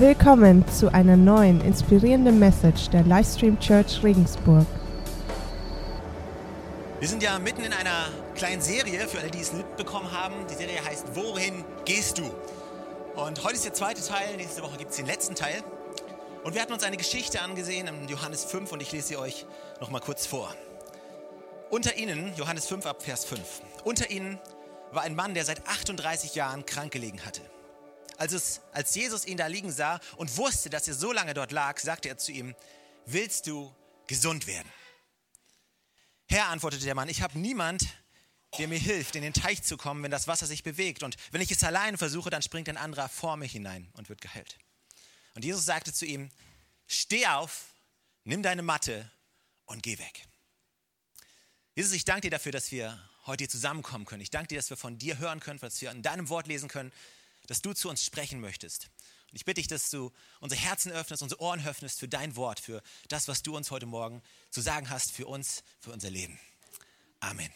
Willkommen 0.00 0.64
zu 0.68 0.94
einer 0.94 1.16
neuen 1.16 1.60
inspirierenden 1.60 2.38
Message 2.38 2.88
der 2.90 3.02
Livestream 3.02 3.58
Church 3.58 4.00
Regensburg. 4.04 4.64
Wir 7.00 7.08
sind 7.08 7.20
ja 7.20 7.36
mitten 7.40 7.64
in 7.64 7.72
einer 7.72 8.06
kleinen 8.36 8.62
Serie, 8.62 9.08
für 9.08 9.18
alle, 9.18 9.32
die 9.32 9.40
es 9.40 9.52
mitbekommen 9.52 10.12
haben. 10.12 10.36
Die 10.48 10.54
Serie 10.54 10.84
heißt 10.84 11.16
Wohin 11.16 11.64
gehst 11.84 12.18
du? 12.18 12.30
Und 13.16 13.42
heute 13.42 13.56
ist 13.56 13.64
der 13.64 13.74
zweite 13.74 14.00
Teil, 14.00 14.36
nächste 14.36 14.62
Woche 14.62 14.76
gibt 14.76 14.92
es 14.92 14.98
den 14.98 15.06
letzten 15.06 15.34
Teil. 15.34 15.64
Und 16.44 16.54
wir 16.54 16.62
hatten 16.62 16.74
uns 16.74 16.84
eine 16.84 16.96
Geschichte 16.96 17.42
angesehen 17.42 17.88
in 17.88 18.06
Johannes 18.06 18.44
5 18.44 18.70
und 18.70 18.80
ich 18.80 18.92
lese 18.92 19.08
sie 19.08 19.16
euch 19.16 19.46
nochmal 19.80 20.00
kurz 20.00 20.26
vor. 20.26 20.54
Unter 21.70 21.96
ihnen, 21.96 22.32
Johannes 22.36 22.66
5 22.68 22.86
ab 22.86 23.02
Vers 23.02 23.24
5, 23.24 23.40
unter 23.82 24.08
ihnen 24.12 24.38
war 24.92 25.02
ein 25.02 25.16
Mann, 25.16 25.34
der 25.34 25.44
seit 25.44 25.66
38 25.66 26.36
Jahren 26.36 26.64
krank 26.66 26.92
gelegen 26.92 27.18
hatte. 27.26 27.40
Als, 28.18 28.32
es, 28.32 28.60
als 28.72 28.94
Jesus 28.96 29.24
ihn 29.24 29.36
da 29.36 29.46
liegen 29.46 29.70
sah 29.70 30.00
und 30.16 30.36
wusste, 30.36 30.70
dass 30.70 30.88
er 30.88 30.94
so 30.94 31.12
lange 31.12 31.34
dort 31.34 31.52
lag, 31.52 31.78
sagte 31.78 32.08
er 32.08 32.18
zu 32.18 32.32
ihm, 32.32 32.54
willst 33.06 33.46
du 33.46 33.72
gesund 34.08 34.48
werden? 34.48 34.70
Herr, 36.26 36.48
antwortete 36.48 36.84
der 36.84 36.96
Mann, 36.96 37.08
ich 37.08 37.22
habe 37.22 37.38
niemand, 37.38 37.86
der 38.58 38.66
mir 38.66 38.78
hilft, 38.78 39.14
in 39.14 39.22
den 39.22 39.32
Teich 39.32 39.62
zu 39.62 39.76
kommen, 39.76 40.02
wenn 40.02 40.10
das 40.10 40.26
Wasser 40.26 40.46
sich 40.46 40.64
bewegt. 40.64 41.04
Und 41.04 41.16
wenn 41.30 41.40
ich 41.40 41.52
es 41.52 41.62
allein 41.62 41.96
versuche, 41.96 42.28
dann 42.28 42.42
springt 42.42 42.68
ein 42.68 42.76
anderer 42.76 43.08
vor 43.08 43.36
mir 43.36 43.46
hinein 43.46 43.88
und 43.92 44.08
wird 44.08 44.20
geheilt. 44.20 44.58
Und 45.34 45.44
Jesus 45.44 45.64
sagte 45.64 45.92
zu 45.92 46.04
ihm, 46.04 46.28
steh 46.88 47.24
auf, 47.28 47.66
nimm 48.24 48.42
deine 48.42 48.62
Matte 48.62 49.08
und 49.66 49.84
geh 49.84 49.96
weg. 49.98 50.26
Jesus, 51.76 51.92
ich 51.92 52.04
danke 52.04 52.22
dir 52.22 52.30
dafür, 52.30 52.50
dass 52.50 52.72
wir 52.72 53.00
heute 53.26 53.42
hier 53.42 53.48
zusammenkommen 53.48 54.06
können. 54.06 54.22
Ich 54.22 54.30
danke 54.30 54.48
dir, 54.48 54.56
dass 54.56 54.70
wir 54.70 54.76
von 54.76 54.98
dir 54.98 55.18
hören 55.18 55.38
können, 55.38 55.60
dass 55.60 55.80
wir 55.80 55.92
in 55.92 56.02
deinem 56.02 56.28
Wort 56.28 56.48
lesen 56.48 56.68
können 56.68 56.90
dass 57.48 57.60
du 57.60 57.72
zu 57.72 57.88
uns 57.88 58.04
sprechen 58.04 58.40
möchtest. 58.40 58.90
Und 59.30 59.36
ich 59.36 59.44
bitte 59.44 59.60
dich, 59.60 59.66
dass 59.66 59.90
du 59.90 60.12
unsere 60.40 60.60
Herzen 60.60 60.92
öffnest, 60.92 61.22
unsere 61.22 61.40
Ohren 61.40 61.66
öffnest 61.66 61.98
für 61.98 62.08
dein 62.08 62.36
Wort, 62.36 62.60
für 62.60 62.82
das, 63.08 63.26
was 63.26 63.42
du 63.42 63.56
uns 63.56 63.70
heute 63.70 63.86
Morgen 63.86 64.22
zu 64.50 64.60
sagen 64.60 64.88
hast, 64.88 65.10
für 65.10 65.26
uns, 65.26 65.64
für 65.80 65.92
unser 65.92 66.10
Leben. 66.10 66.38
Amen. 67.20 67.52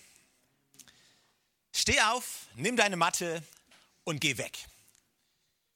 Steh 1.73 2.01
auf, 2.01 2.47
nimm 2.57 2.77
deine 2.77 2.97
Matte 2.97 3.43
und 4.05 4.21
geh 4.21 4.37
weg. 4.37 4.59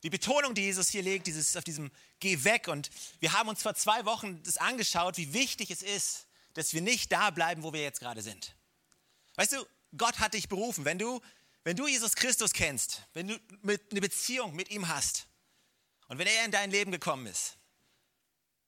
Die 0.03 0.11
Betonung, 0.11 0.55
die 0.55 0.63
Jesus 0.63 0.89
hier 0.89 1.03
legt, 1.03 1.27
dieses, 1.27 1.57
auf 1.57 1.65
diesem 1.65 1.91
Geh 2.21 2.45
weg. 2.45 2.69
Und 2.69 2.91
wir 3.21 3.33
haben 3.33 3.49
uns 3.49 3.63
vor 3.63 3.75
zwei 3.75 4.05
Wochen 4.05 4.43
das 4.43 4.57
angeschaut, 4.57 5.17
wie 5.19 5.33
wichtig 5.33 5.71
es 5.71 5.83
ist, 5.83 6.27
dass 6.55 6.73
wir 6.73 6.81
nicht 6.81 7.13
da 7.13 7.31
bleiben, 7.31 7.63
wo 7.63 7.73
wir 7.73 7.83
jetzt 7.83 8.01
gerade 8.01 8.23
sind. 8.23 8.55
Weißt 9.35 9.53
du, 9.53 9.67
Gott 9.97 10.19
hat 10.19 10.35
dich 10.35 10.49
berufen. 10.49 10.85
Wenn 10.85 10.99
du 10.99 11.21
wenn 11.67 11.75
du 11.75 11.89
Jesus 11.89 12.15
Christus 12.15 12.53
kennst, 12.53 13.03
wenn 13.13 13.27
du 13.27 13.41
eine 13.65 14.01
Beziehung 14.01 14.55
mit 14.55 14.71
ihm 14.71 14.87
hast 14.87 15.27
und 16.07 16.17
wenn 16.17 16.29
er 16.29 16.45
in 16.45 16.53
dein 16.53 16.71
Leben 16.71 16.93
gekommen 16.93 17.27
ist, 17.27 17.57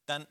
dann, 0.06 0.26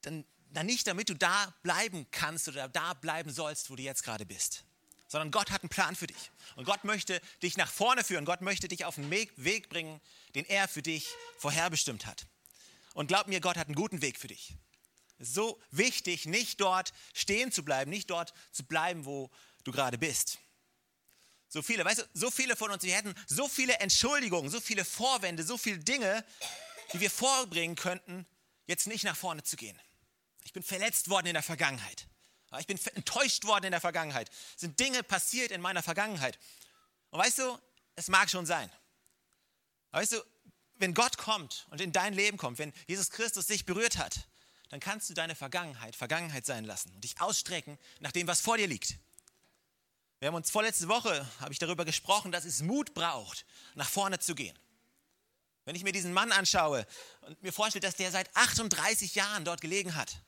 dann, 0.00 0.24
dann 0.50 0.66
nicht 0.66 0.88
damit 0.88 1.08
du 1.08 1.14
da 1.14 1.54
bleiben 1.62 2.08
kannst 2.10 2.48
oder 2.48 2.68
da 2.68 2.94
bleiben 2.94 3.32
sollst, 3.32 3.70
wo 3.70 3.76
du 3.76 3.84
jetzt 3.84 4.02
gerade 4.02 4.26
bist, 4.26 4.64
sondern 5.06 5.30
Gott 5.30 5.52
hat 5.52 5.62
einen 5.62 5.68
Plan 5.68 5.94
für 5.94 6.08
dich. 6.08 6.32
Und 6.56 6.64
Gott 6.64 6.82
möchte 6.82 7.22
dich 7.44 7.56
nach 7.56 7.70
vorne 7.70 8.02
führen. 8.02 8.24
Gott 8.24 8.40
möchte 8.40 8.66
dich 8.66 8.84
auf 8.86 8.98
einen 8.98 9.08
Weg 9.08 9.68
bringen, 9.68 10.00
den 10.34 10.44
er 10.46 10.66
für 10.66 10.82
dich 10.82 11.06
vorherbestimmt 11.38 12.06
hat. 12.06 12.26
Und 12.92 13.06
glaub 13.06 13.28
mir, 13.28 13.40
Gott 13.40 13.56
hat 13.56 13.68
einen 13.68 13.76
guten 13.76 14.02
Weg 14.02 14.18
für 14.18 14.26
dich. 14.26 14.56
Es 15.18 15.28
ist 15.28 15.34
so 15.34 15.62
wichtig, 15.70 16.26
nicht 16.26 16.60
dort 16.60 16.92
stehen 17.14 17.52
zu 17.52 17.64
bleiben, 17.64 17.88
nicht 17.88 18.10
dort 18.10 18.34
zu 18.50 18.64
bleiben, 18.64 19.04
wo 19.04 19.30
du 19.62 19.70
gerade 19.70 19.96
bist. 19.96 20.40
So 21.50 21.62
viele, 21.62 21.84
weißt 21.84 21.98
du, 21.98 22.08
so 22.14 22.30
viele 22.30 22.54
von 22.54 22.70
uns, 22.70 22.84
wir 22.84 22.94
hätten 22.94 23.12
so 23.26 23.48
viele 23.48 23.74
Entschuldigungen, 23.80 24.50
so 24.50 24.60
viele 24.60 24.84
Vorwände, 24.84 25.42
so 25.42 25.58
viele 25.58 25.78
Dinge, 25.78 26.24
die 26.92 27.00
wir 27.00 27.10
vorbringen 27.10 27.74
könnten, 27.74 28.24
jetzt 28.66 28.86
nicht 28.86 29.02
nach 29.04 29.16
vorne 29.16 29.42
zu 29.42 29.56
gehen. 29.56 29.78
Ich 30.44 30.52
bin 30.52 30.62
verletzt 30.62 31.10
worden 31.10 31.26
in 31.26 31.34
der 31.34 31.42
Vergangenheit. 31.42 32.06
Ich 32.60 32.68
bin 32.68 32.78
enttäuscht 32.94 33.44
worden 33.44 33.64
in 33.64 33.70
der 33.72 33.80
Vergangenheit. 33.80 34.30
Es 34.54 34.60
sind 34.60 34.78
Dinge 34.78 35.02
passiert 35.02 35.50
in 35.50 35.60
meiner 35.60 35.82
Vergangenheit. 35.82 36.38
Und 37.10 37.18
weißt 37.18 37.38
du, 37.38 37.58
es 37.96 38.08
mag 38.08 38.30
schon 38.30 38.46
sein. 38.46 38.70
Weißt 39.90 40.12
du, 40.12 40.24
wenn 40.76 40.94
Gott 40.94 41.18
kommt 41.18 41.66
und 41.70 41.80
in 41.80 41.92
dein 41.92 42.14
Leben 42.14 42.38
kommt, 42.38 42.58
wenn 42.58 42.72
Jesus 42.86 43.10
Christus 43.10 43.46
dich 43.46 43.66
berührt 43.66 43.98
hat, 43.98 44.28
dann 44.68 44.78
kannst 44.78 45.10
du 45.10 45.14
deine 45.14 45.34
Vergangenheit 45.34 45.96
Vergangenheit 45.96 46.46
sein 46.46 46.64
lassen 46.64 46.92
und 46.94 47.02
dich 47.02 47.20
ausstrecken 47.20 47.76
nach 47.98 48.12
dem, 48.12 48.28
was 48.28 48.40
vor 48.40 48.56
dir 48.56 48.68
liegt. 48.68 48.98
Wir 50.20 50.28
haben 50.28 50.34
uns 50.34 50.50
vorletzte 50.50 50.86
Woche, 50.86 51.26
habe 51.40 51.52
ich 51.52 51.58
darüber 51.58 51.86
gesprochen, 51.86 52.30
dass 52.30 52.44
es 52.44 52.60
Mut 52.60 52.92
braucht, 52.92 53.46
nach 53.74 53.88
vorne 53.88 54.18
zu 54.18 54.34
gehen. 54.34 54.56
Wenn 55.64 55.74
ich 55.74 55.82
mir 55.82 55.92
diesen 55.92 56.12
Mann 56.12 56.30
anschaue 56.30 56.86
und 57.22 57.42
mir 57.42 57.52
vorstelle, 57.52 57.80
dass 57.80 57.96
der 57.96 58.10
seit 58.10 58.34
38 58.36 59.14
Jahren 59.14 59.46
dort 59.46 59.62
gelegen 59.62 59.94
hat, 59.94 60.22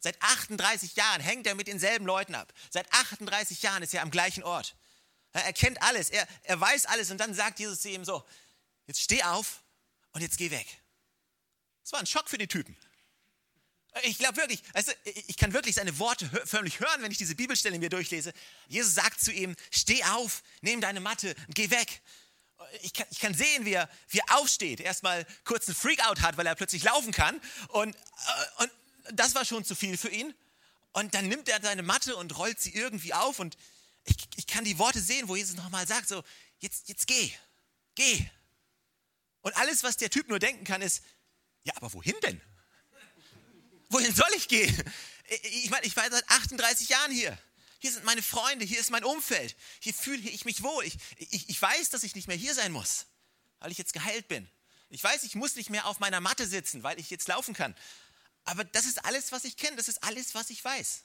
seit 0.00 0.20
38 0.20 0.96
Jahren 0.96 1.20
hängt 1.20 1.46
er 1.46 1.54
mit 1.54 1.68
denselben 1.68 2.06
Leuten 2.06 2.34
ab, 2.34 2.52
seit 2.70 2.92
38 2.92 3.62
Jahren 3.62 3.84
ist 3.84 3.94
er 3.94 4.02
am 4.02 4.10
gleichen 4.10 4.42
Ort. 4.42 4.74
Er 5.32 5.52
kennt 5.52 5.80
alles, 5.80 6.10
er, 6.10 6.26
er 6.42 6.60
weiß 6.60 6.86
alles 6.86 7.12
und 7.12 7.18
dann 7.18 7.32
sagt 7.32 7.60
Jesus 7.60 7.80
zu 7.80 7.88
ihm 7.88 8.04
so, 8.04 8.24
jetzt 8.86 9.00
steh 9.00 9.22
auf 9.22 9.62
und 10.10 10.22
jetzt 10.22 10.38
geh 10.38 10.50
weg. 10.50 10.66
Das 11.82 11.92
war 11.92 12.00
ein 12.00 12.06
Schock 12.06 12.28
für 12.28 12.38
die 12.38 12.48
Typen. 12.48 12.76
Ich 14.02 14.18
glaube 14.18 14.36
wirklich, 14.36 14.62
also 14.74 14.92
ich 15.04 15.36
kann 15.36 15.52
wirklich 15.52 15.74
seine 15.76 15.98
Worte 15.98 16.28
förmlich 16.44 16.80
hören, 16.80 17.02
wenn 17.02 17.10
ich 17.10 17.18
diese 17.18 17.34
Bibelstelle 17.34 17.78
mir 17.78 17.88
durchlese. 17.88 18.32
Jesus 18.68 18.94
sagt 18.94 19.20
zu 19.20 19.32
ihm, 19.32 19.56
steh 19.70 20.02
auf, 20.04 20.42
nimm 20.60 20.80
deine 20.80 21.00
Matte 21.00 21.34
und 21.46 21.54
geh 21.54 21.70
weg. 21.70 22.02
Ich 22.82 22.92
kann, 22.92 23.06
ich 23.10 23.20
kann 23.20 23.32
sehen, 23.32 23.64
wie 23.64 23.72
er, 23.72 23.88
wie 24.08 24.18
er 24.18 24.38
aufsteht, 24.38 24.80
erstmal 24.80 25.26
kurz 25.44 25.68
einen 25.68 25.76
Freakout 25.76 26.20
hat, 26.20 26.36
weil 26.36 26.46
er 26.46 26.54
plötzlich 26.54 26.82
laufen 26.82 27.12
kann. 27.12 27.40
Und, 27.68 27.94
äh, 27.94 28.62
und 28.62 28.70
das 29.12 29.34
war 29.34 29.44
schon 29.44 29.64
zu 29.64 29.74
viel 29.74 29.96
für 29.96 30.08
ihn. 30.08 30.34
Und 30.92 31.14
dann 31.14 31.28
nimmt 31.28 31.48
er 31.48 31.60
seine 31.62 31.82
Matte 31.82 32.16
und 32.16 32.36
rollt 32.36 32.60
sie 32.60 32.74
irgendwie 32.74 33.14
auf. 33.14 33.38
Und 33.38 33.56
ich, 34.04 34.16
ich 34.36 34.46
kann 34.46 34.64
die 34.64 34.78
Worte 34.78 35.00
sehen, 35.00 35.28
wo 35.28 35.36
Jesus 35.36 35.56
nochmal 35.56 35.86
sagt, 35.86 36.08
so, 36.08 36.22
jetzt, 36.58 36.88
jetzt 36.88 37.06
geh, 37.06 37.32
geh. 37.94 38.26
Und 39.42 39.56
alles, 39.56 39.84
was 39.84 39.96
der 39.96 40.10
Typ 40.10 40.28
nur 40.28 40.38
denken 40.38 40.64
kann, 40.64 40.82
ist, 40.82 41.02
ja, 41.64 41.72
aber 41.76 41.92
wohin 41.92 42.16
denn? 42.22 42.40
Wohin 43.96 44.14
soll 44.14 44.28
ich 44.36 44.48
gehen? 44.48 44.92
Ich 45.42 45.70
meine, 45.70 45.86
ich 45.86 45.96
war 45.96 46.08
seit 46.10 46.28
38 46.28 46.88
Jahren 46.88 47.10
hier. 47.10 47.36
Hier 47.78 47.92
sind 47.92 48.04
meine 48.04 48.22
Freunde, 48.22 48.64
hier 48.64 48.78
ist 48.78 48.90
mein 48.90 49.04
Umfeld. 49.04 49.56
Hier 49.80 49.94
fühle 49.94 50.28
ich 50.28 50.44
mich 50.44 50.62
wohl. 50.62 50.84
Ich, 50.84 50.96
ich, 51.18 51.48
ich 51.48 51.60
weiß, 51.60 51.90
dass 51.90 52.02
ich 52.02 52.14
nicht 52.14 52.28
mehr 52.28 52.36
hier 52.36 52.54
sein 52.54 52.72
muss, 52.72 53.06
weil 53.58 53.72
ich 53.72 53.78
jetzt 53.78 53.92
geheilt 53.92 54.28
bin. 54.28 54.48
Ich 54.90 55.02
weiß, 55.02 55.24
ich 55.24 55.34
muss 55.34 55.56
nicht 55.56 55.70
mehr 55.70 55.86
auf 55.86 55.98
meiner 55.98 56.20
Matte 56.20 56.46
sitzen, 56.46 56.82
weil 56.82 57.00
ich 57.00 57.10
jetzt 57.10 57.26
laufen 57.28 57.54
kann. 57.54 57.74
Aber 58.44 58.64
das 58.64 58.84
ist 58.84 59.04
alles, 59.04 59.32
was 59.32 59.44
ich 59.44 59.56
kenne. 59.56 59.76
Das 59.76 59.88
ist 59.88 60.02
alles, 60.04 60.34
was 60.34 60.50
ich 60.50 60.62
weiß. 60.62 61.02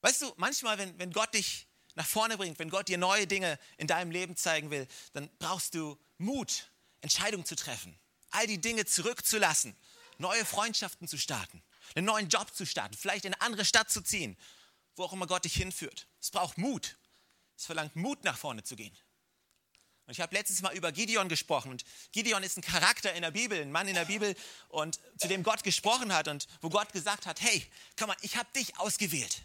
Weißt 0.00 0.22
du, 0.22 0.32
manchmal, 0.36 0.78
wenn, 0.78 0.98
wenn 0.98 1.12
Gott 1.12 1.34
dich 1.34 1.66
nach 1.94 2.06
vorne 2.06 2.38
bringt, 2.38 2.58
wenn 2.58 2.70
Gott 2.70 2.88
dir 2.88 2.98
neue 2.98 3.26
Dinge 3.26 3.58
in 3.76 3.86
deinem 3.86 4.10
Leben 4.10 4.36
zeigen 4.36 4.70
will, 4.70 4.88
dann 5.12 5.30
brauchst 5.38 5.74
du 5.74 5.98
Mut, 6.18 6.70
Entscheidungen 7.02 7.44
zu 7.44 7.54
treffen, 7.54 7.98
all 8.30 8.46
die 8.46 8.60
Dinge 8.60 8.86
zurückzulassen 8.86 9.76
neue 10.20 10.44
Freundschaften 10.44 11.08
zu 11.08 11.18
starten, 11.18 11.62
einen 11.94 12.06
neuen 12.06 12.28
Job 12.28 12.54
zu 12.54 12.66
starten, 12.66 12.96
vielleicht 12.96 13.24
in 13.24 13.34
eine 13.34 13.42
andere 13.42 13.64
Stadt 13.64 13.90
zu 13.90 14.02
ziehen, 14.02 14.36
wo 14.96 15.04
auch 15.04 15.12
immer 15.12 15.26
Gott 15.26 15.44
dich 15.44 15.54
hinführt. 15.54 16.06
Es 16.20 16.30
braucht 16.30 16.58
Mut. 16.58 16.96
Es 17.56 17.66
verlangt 17.66 17.96
Mut, 17.96 18.24
nach 18.24 18.38
vorne 18.38 18.62
zu 18.62 18.76
gehen. 18.76 18.96
Und 20.06 20.12
ich 20.12 20.20
habe 20.20 20.34
letztes 20.34 20.60
Mal 20.62 20.74
über 20.74 20.92
Gideon 20.92 21.28
gesprochen. 21.28 21.70
Und 21.70 21.84
Gideon 22.12 22.42
ist 22.42 22.56
ein 22.56 22.62
Charakter 22.62 23.12
in 23.12 23.22
der 23.22 23.30
Bibel, 23.30 23.60
ein 23.60 23.70
Mann 23.70 23.86
in 23.86 23.94
der 23.94 24.06
Bibel, 24.06 24.34
und 24.68 24.98
zu 25.18 25.28
dem 25.28 25.42
Gott 25.42 25.62
gesprochen 25.62 26.12
hat 26.12 26.26
und 26.26 26.48
wo 26.60 26.68
Gott 26.68 26.92
gesagt 26.92 27.26
hat: 27.26 27.40
Hey, 27.40 27.64
komm 27.96 28.08
mal, 28.08 28.16
ich 28.22 28.36
habe 28.36 28.50
dich 28.56 28.76
ausgewählt. 28.78 29.42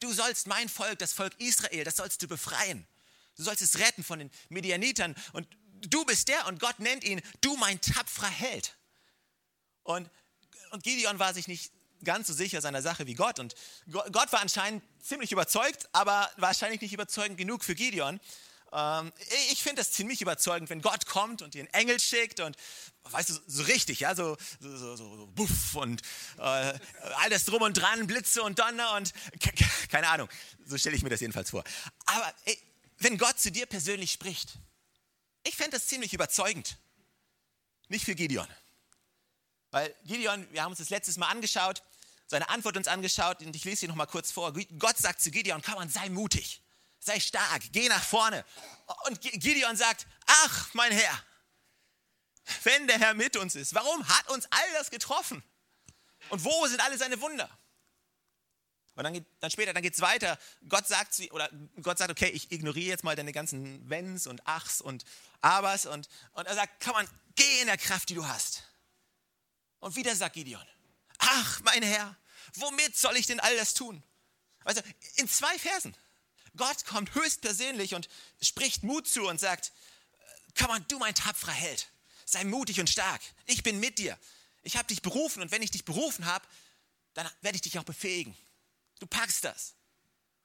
Du 0.00 0.12
sollst 0.12 0.46
mein 0.46 0.68
Volk, 0.68 0.98
das 0.98 1.12
Volk 1.12 1.32
Israel, 1.40 1.84
das 1.84 1.96
sollst 1.96 2.20
du 2.20 2.28
befreien. 2.28 2.86
Du 3.36 3.42
sollst 3.42 3.62
es 3.62 3.78
retten 3.78 4.04
von 4.04 4.18
den 4.18 4.30
Medianitern. 4.48 5.14
Und 5.32 5.48
du 5.72 6.04
bist 6.04 6.28
der 6.28 6.46
und 6.46 6.60
Gott 6.60 6.78
nennt 6.80 7.04
ihn, 7.04 7.22
du 7.40 7.56
mein 7.56 7.80
tapferer 7.80 8.28
Held. 8.28 8.76
Und, 9.84 10.10
und 10.70 10.82
Gideon 10.82 11.18
war 11.18 11.32
sich 11.32 11.46
nicht 11.46 11.72
ganz 12.02 12.26
so 12.26 12.34
sicher 12.34 12.60
seiner 12.60 12.82
Sache 12.82 13.06
wie 13.06 13.14
Gott. 13.14 13.38
Und 13.38 13.54
Gott 13.90 14.32
war 14.32 14.40
anscheinend 14.40 14.82
ziemlich 15.02 15.32
überzeugt, 15.32 15.88
aber 15.92 16.30
wahrscheinlich 16.36 16.80
nicht 16.80 16.92
überzeugend 16.92 17.38
genug 17.38 17.64
für 17.64 17.74
Gideon. 17.74 18.20
Ähm, 18.72 19.12
ich 19.52 19.62
finde 19.62 19.80
das 19.80 19.92
ziemlich 19.92 20.20
überzeugend, 20.20 20.68
wenn 20.70 20.82
Gott 20.82 21.06
kommt 21.06 21.42
und 21.42 21.54
dir 21.54 21.60
einen 21.60 21.72
Engel 21.72 22.00
schickt 22.00 22.40
und, 22.40 22.56
weißt 23.04 23.30
du, 23.30 23.34
so 23.46 23.62
richtig, 23.64 24.00
ja, 24.00 24.14
so, 24.14 24.36
so, 24.60 24.76
so, 24.76 24.96
so 24.96 25.26
buff 25.28 25.74
und 25.76 26.02
äh, 26.38 26.40
all 26.40 27.30
das 27.30 27.44
drum 27.44 27.62
und 27.62 27.74
dran, 27.74 28.06
Blitze 28.06 28.42
und 28.42 28.58
Donner 28.58 28.94
und 28.94 29.12
keine 29.90 30.08
Ahnung. 30.08 30.28
So 30.66 30.76
stelle 30.76 30.96
ich 30.96 31.02
mir 31.02 31.10
das 31.10 31.20
jedenfalls 31.20 31.50
vor. 31.50 31.62
Aber 32.06 32.34
ey, 32.44 32.58
wenn 32.98 33.16
Gott 33.18 33.38
zu 33.38 33.52
dir 33.52 33.66
persönlich 33.66 34.10
spricht, 34.10 34.54
ich 35.44 35.56
fände 35.56 35.72
das 35.72 35.86
ziemlich 35.86 36.12
überzeugend. 36.12 36.78
Nicht 37.88 38.04
für 38.04 38.14
Gideon. 38.14 38.48
Weil 39.74 39.92
Gideon, 40.04 40.46
wir 40.52 40.62
haben 40.62 40.70
uns 40.70 40.78
das 40.78 40.90
letztes 40.90 41.16
Mal 41.16 41.26
angeschaut, 41.26 41.82
seine 42.28 42.48
Antwort 42.48 42.76
uns 42.76 42.86
angeschaut 42.86 43.40
und 43.42 43.56
ich 43.56 43.64
lese 43.64 43.80
sie 43.80 43.88
nochmal 43.88 44.06
kurz 44.06 44.30
vor. 44.30 44.52
Gott 44.78 44.96
sagt 44.98 45.20
zu 45.20 45.32
Gideon, 45.32 45.62
komm 45.62 45.74
und 45.74 45.92
sei 45.92 46.08
mutig, 46.10 46.62
sei 47.00 47.18
stark, 47.18 47.60
geh 47.72 47.88
nach 47.88 48.04
vorne. 48.04 48.44
Und 49.08 49.20
Gideon 49.20 49.76
sagt, 49.76 50.06
ach 50.26 50.72
mein 50.74 50.92
Herr, 50.92 51.20
wenn 52.62 52.86
der 52.86 53.00
Herr 53.00 53.14
mit 53.14 53.36
uns 53.36 53.56
ist? 53.56 53.74
Warum 53.74 54.08
hat 54.08 54.30
uns 54.30 54.46
all 54.48 54.72
das 54.74 54.90
getroffen? 54.90 55.42
Und 56.28 56.44
wo 56.44 56.68
sind 56.68 56.80
alle 56.80 56.96
seine 56.96 57.20
Wunder? 57.20 57.50
Und 58.94 59.02
dann, 59.02 59.12
geht, 59.12 59.26
dann 59.40 59.50
später, 59.50 59.72
dann 59.72 59.82
geht 59.82 59.94
es 59.94 60.00
weiter. 60.00 60.38
Gott 60.68 60.86
sagt, 60.86 61.18
oder 61.32 61.50
Gott 61.82 61.98
sagt, 61.98 62.12
okay, 62.12 62.28
ich 62.28 62.52
ignoriere 62.52 62.90
jetzt 62.90 63.02
mal 63.02 63.16
deine 63.16 63.32
ganzen 63.32 63.90
Wenns 63.90 64.28
und 64.28 64.46
Achs 64.46 64.80
und 64.80 65.04
Abers. 65.40 65.86
Und, 65.86 66.08
und 66.34 66.46
er 66.46 66.54
sagt, 66.54 66.80
komm 66.80 66.94
an, 66.94 67.08
geh 67.34 67.60
in 67.60 67.66
der 67.66 67.76
Kraft, 67.76 68.08
die 68.08 68.14
du 68.14 68.24
hast. 68.24 68.62
Und 69.84 69.96
wieder 69.96 70.16
sagt 70.16 70.32
Gideon, 70.32 70.66
ach, 71.18 71.60
mein 71.60 71.82
Herr, 71.82 72.16
womit 72.54 72.96
soll 72.96 73.18
ich 73.18 73.26
denn 73.26 73.38
all 73.38 73.54
das 73.54 73.74
tun? 73.74 74.02
Also 74.64 74.80
in 75.16 75.28
zwei 75.28 75.58
Versen. 75.58 75.94
Gott 76.56 76.86
kommt 76.86 77.14
höchstpersönlich 77.14 77.94
und 77.94 78.08
spricht 78.40 78.82
Mut 78.82 79.06
zu 79.06 79.28
und 79.28 79.38
sagt, 79.38 79.72
komm 80.56 80.70
an, 80.70 80.86
du 80.88 80.98
mein 80.98 81.14
tapferer 81.14 81.52
Held, 81.52 81.90
sei 82.24 82.44
mutig 82.44 82.80
und 82.80 82.88
stark. 82.88 83.20
Ich 83.44 83.62
bin 83.62 83.78
mit 83.78 83.98
dir. 83.98 84.18
Ich 84.62 84.78
habe 84.78 84.88
dich 84.88 85.02
berufen 85.02 85.42
und 85.42 85.50
wenn 85.50 85.60
ich 85.60 85.70
dich 85.70 85.84
berufen 85.84 86.24
habe, 86.24 86.46
dann 87.12 87.28
werde 87.42 87.56
ich 87.56 87.62
dich 87.62 87.78
auch 87.78 87.84
befähigen. 87.84 88.34
Du 89.00 89.06
packst 89.06 89.44
das. 89.44 89.74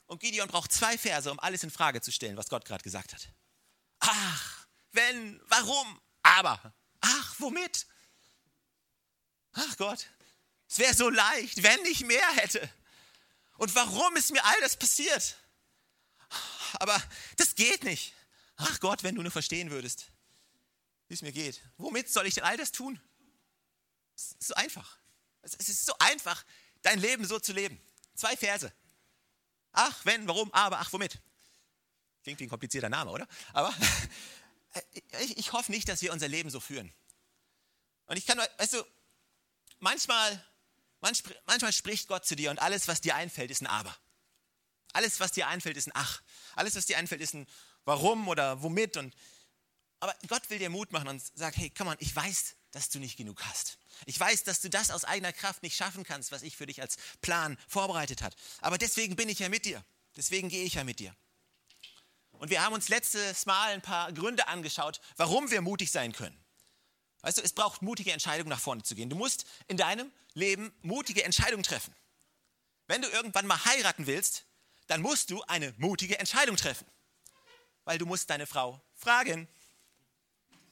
Und 0.08 0.20
Gideon 0.20 0.50
braucht 0.50 0.74
zwei 0.74 0.98
Verse, 0.98 1.32
um 1.32 1.40
alles 1.40 1.64
in 1.64 1.72
Frage 1.72 2.02
zu 2.02 2.12
stellen, 2.12 2.36
was 2.36 2.50
Gott 2.50 2.66
gerade 2.66 2.84
gesagt 2.84 3.14
hat. 3.14 3.30
Ach, 4.00 4.68
wenn, 4.92 5.40
warum, 5.48 6.02
aber, 6.24 6.74
ach, 7.00 7.36
womit? 7.38 7.88
Gott, 9.80 10.08
es 10.68 10.78
wäre 10.78 10.94
so 10.94 11.10
leicht, 11.10 11.64
wenn 11.64 11.86
ich 11.86 12.02
mehr 12.02 12.30
hätte. 12.34 12.70
Und 13.58 13.74
warum 13.76 14.14
ist 14.18 14.32
mir 14.32 14.44
all 14.44 14.60
das 14.60 14.76
passiert? 14.76 15.38
Aber 16.74 17.02
das 17.38 17.56
geht 17.56 17.86
nicht. 17.86 18.14
Ach 18.58 18.82
Gott, 18.82 19.04
wenn 19.04 19.16
du 19.16 19.22
nur 19.22 19.32
verstehen 19.32 19.72
würdest, 19.72 20.12
wie 21.08 21.14
es 21.14 21.22
mir 21.22 21.32
geht. 21.32 21.62
Womit 21.78 22.10
soll 22.10 22.28
ich 22.28 22.34
denn 22.34 22.44
all 22.44 22.58
das 22.58 22.74
tun? 22.74 23.00
Es 24.18 24.34
ist 24.34 24.48
so 24.50 24.54
einfach. 24.56 24.98
Es 25.44 25.54
ist 25.54 25.86
so 25.86 25.94
einfach, 26.00 26.46
dein 26.82 27.00
Leben 27.00 27.26
so 27.26 27.40
zu 27.40 27.54
leben. 27.54 27.82
Zwei 28.16 28.36
Verse. 28.36 28.74
Ach, 29.72 29.98
wenn, 30.04 30.28
warum, 30.28 30.54
aber, 30.54 30.80
ach, 30.80 30.92
womit? 30.92 31.20
Klingt 32.24 32.42
wie 32.42 32.48
ein 32.48 32.50
komplizierter 32.50 32.90
Name, 32.90 33.12
oder? 33.12 33.30
Aber 33.54 33.74
ich, 35.22 35.38
ich 35.38 35.54
hoffe 35.54 35.72
nicht, 35.72 35.88
dass 35.88 36.02
wir 36.02 36.12
unser 36.12 36.28
Leben 36.28 36.50
so 36.50 36.60
führen. 36.60 36.94
Und 38.08 38.18
ich 38.18 38.26
kann, 38.26 38.40
weißt 38.58 38.74
du, 38.74 38.84
manchmal, 39.80 40.44
manchmal 41.02 41.74
spricht 41.74 42.08
Gott 42.08 42.26
zu 42.26 42.36
dir 42.36 42.52
und 42.52 42.60
alles, 42.60 42.88
was 42.88 43.02
dir 43.02 43.16
einfällt, 43.16 43.52
ist 43.52 43.62
ein 43.62 43.68
Aber. 43.68 43.96
Alles, 44.94 45.20
was 45.20 45.32
dir 45.32 45.48
einfällt, 45.48 45.78
ist 45.78 45.88
ein 45.88 45.94
Ach. 45.94 46.22
Alles, 46.56 46.76
was 46.76 46.86
dir 46.86 46.98
einfällt, 46.98 47.22
ist 47.22 47.34
ein 47.34 47.48
Warum 47.86 48.28
oder 48.28 48.62
womit. 48.62 48.98
Und, 48.98 49.16
aber 50.00 50.16
Gott 50.28 50.50
will 50.50 50.60
dir 50.60 50.70
Mut 50.70 50.92
machen 50.92 51.08
und 51.08 51.22
sagt, 51.38 51.58
hey, 51.58 51.72
komm 51.76 51.88
on, 51.88 51.96
ich 52.00 52.16
weiß, 52.16 52.56
dass 52.72 52.90
du 52.90 53.00
nicht 53.00 53.18
genug 53.18 53.44
hast. 53.44 53.78
Ich 54.06 54.20
weiß, 54.20 54.44
dass 54.44 54.62
du 54.62 54.70
das 54.70 54.92
aus 54.92 55.06
eigener 55.06 55.34
Kraft 55.34 55.64
nicht 55.64 55.76
schaffen 55.76 56.04
kannst, 56.04 56.32
was 56.32 56.44
ich 56.44 56.56
für 56.56 56.66
dich 56.66 56.82
als 56.82 56.98
Plan 57.22 57.58
vorbereitet 57.68 58.22
habe. 58.22 58.36
Aber 58.62 58.78
deswegen 58.78 59.16
bin 59.16 59.30
ich 59.30 59.40
ja 59.40 59.50
mit 59.50 59.66
dir. 59.66 59.84
Deswegen 60.16 60.50
gehe 60.50 60.64
ich 60.64 60.76
ja 60.76 60.84
mit 60.84 61.00
dir. 61.00 61.16
Und 62.32 62.50
wir 62.50 62.64
haben 62.64 62.74
uns 62.74 62.90
letztes 62.90 63.46
Mal 63.46 63.74
ein 63.74 63.82
paar 63.82 64.12
Gründe 64.14 64.48
angeschaut, 64.48 65.02
warum 65.18 65.52
wir 65.52 65.62
mutig 65.62 65.92
sein 65.92 66.14
können. 66.14 66.38
Weißt 67.22 67.38
du, 67.38 67.42
es 67.42 67.54
braucht 67.54 67.82
mutige 67.82 68.12
Entscheidungen, 68.12 68.50
nach 68.50 68.60
vorne 68.60 68.84
zu 68.84 68.96
gehen. 68.96 69.10
Du 69.10 69.16
musst 69.16 69.46
in 69.68 69.78
deinem 69.78 70.12
Leben 70.34 70.72
mutige 70.82 71.24
Entscheidungen 71.24 71.64
treffen. 71.64 71.94
Wenn 72.88 73.02
du 73.02 73.10
irgendwann 73.10 73.46
mal 73.46 73.64
heiraten 73.66 74.08
willst, 74.08 74.46
dann 74.88 75.02
musst 75.02 75.30
du 75.30 75.42
eine 75.44 75.74
mutige 75.78 76.18
Entscheidung 76.18 76.56
treffen. 76.56 76.88
Weil 77.84 77.98
du 77.98 78.06
musst 78.06 78.30
deine 78.30 78.48
Frau 78.48 78.82
fragen. 78.96 79.48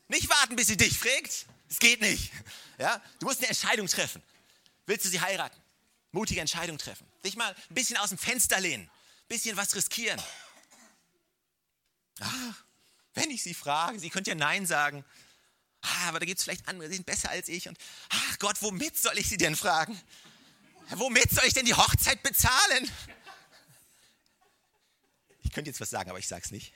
Nicht 0.07 0.29
warten, 0.29 0.55
bis 0.55 0.67
sie 0.67 0.77
dich 0.77 0.97
fragt. 0.97 1.45
Es 1.69 1.79
geht 1.79 2.01
nicht. 2.01 2.31
Ja? 2.77 3.01
Du 3.19 3.25
musst 3.25 3.39
eine 3.39 3.49
Entscheidung 3.49 3.87
treffen. 3.87 4.23
Willst 4.85 5.05
du 5.05 5.09
sie 5.09 5.19
heiraten? 5.19 5.61
Mutige 6.11 6.39
Entscheidung 6.39 6.77
treffen. 6.77 7.05
Dich 7.23 7.35
mal 7.35 7.53
ein 7.69 7.75
bisschen 7.75 7.97
aus 7.97 8.09
dem 8.09 8.17
Fenster 8.17 8.59
lehnen. 8.59 8.85
Ein 8.85 9.27
bisschen 9.27 9.57
was 9.57 9.75
riskieren. 9.75 10.21
Ah, 12.19 12.53
wenn 13.13 13.29
ich 13.29 13.43
sie 13.43 13.53
frage, 13.53 13.99
sie 13.99 14.09
könnte 14.09 14.31
ja 14.31 14.35
Nein 14.35 14.65
sagen. 14.65 15.03
Ah, 15.87 16.09
aber 16.09 16.19
da 16.19 16.25
gibt 16.25 16.39
es 16.39 16.43
vielleicht 16.43 16.67
andere, 16.67 16.89
die 16.89 16.95
sind 16.95 17.05
besser 17.05 17.29
als 17.29 17.47
ich. 17.47 17.67
Und 17.67 17.77
ach 18.09 18.39
Gott, 18.39 18.61
womit 18.61 18.97
soll 18.97 19.17
ich 19.17 19.29
sie 19.29 19.37
denn 19.37 19.55
fragen? 19.55 19.99
Womit 20.89 21.31
soll 21.31 21.45
ich 21.45 21.53
denn 21.53 21.65
die 21.65 21.73
Hochzeit 21.73 22.21
bezahlen? 22.23 22.91
Ich 25.43 25.51
könnte 25.51 25.69
jetzt 25.69 25.79
was 25.79 25.89
sagen, 25.89 26.09
aber 26.09 26.19
ich 26.19 26.27
sage 26.27 26.43
es 26.45 26.51
nicht. 26.51 26.73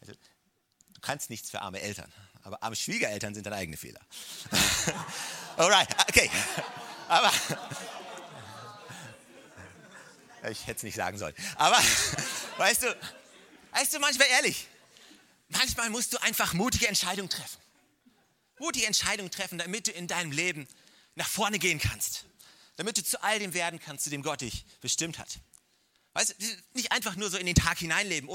Also, 0.00 0.12
du 0.12 1.00
kannst 1.00 1.30
nichts 1.30 1.50
für 1.50 1.60
arme 1.60 1.80
Eltern. 1.80 2.12
Aber 2.42 2.62
arme 2.62 2.76
Schwiegereltern 2.76 3.34
sind 3.34 3.46
deine 3.46 3.56
eigene 3.56 3.76
Fehler. 3.76 4.00
Alright, 5.56 5.88
okay. 6.08 6.30
Aber 7.08 7.32
ich 10.50 10.66
hätte 10.66 10.78
es 10.78 10.82
nicht 10.82 10.96
sagen 10.96 11.16
sollen. 11.18 11.34
Aber 11.56 11.78
weißt 12.58 12.82
du, 12.82 12.96
weißt 13.72 13.94
du, 13.94 13.98
manchmal 13.98 14.28
ehrlich, 14.28 14.68
manchmal 15.64 15.88
musst 15.88 16.12
du 16.12 16.20
einfach 16.20 16.52
mutige 16.52 16.88
Entscheidungen 16.88 17.30
treffen. 17.30 17.58
Mutige 18.58 18.86
Entscheidungen 18.86 19.30
treffen, 19.30 19.56
damit 19.56 19.86
du 19.86 19.92
in 19.92 20.06
deinem 20.06 20.30
Leben 20.30 20.68
nach 21.14 21.26
vorne 21.26 21.58
gehen 21.58 21.78
kannst. 21.78 22.26
Damit 22.76 22.98
du 22.98 23.04
zu 23.04 23.22
all 23.22 23.38
dem 23.38 23.54
werden 23.54 23.80
kannst, 23.80 24.04
zu 24.04 24.10
dem 24.10 24.22
Gott 24.22 24.42
dich 24.42 24.66
bestimmt 24.82 25.18
hat. 25.18 25.38
Weißt 26.12 26.34
du, 26.38 26.46
nicht 26.74 26.92
einfach 26.92 27.16
nur 27.16 27.30
so 27.30 27.38
in 27.38 27.46
den 27.46 27.54
Tag 27.54 27.78
hineinleben, 27.78 28.28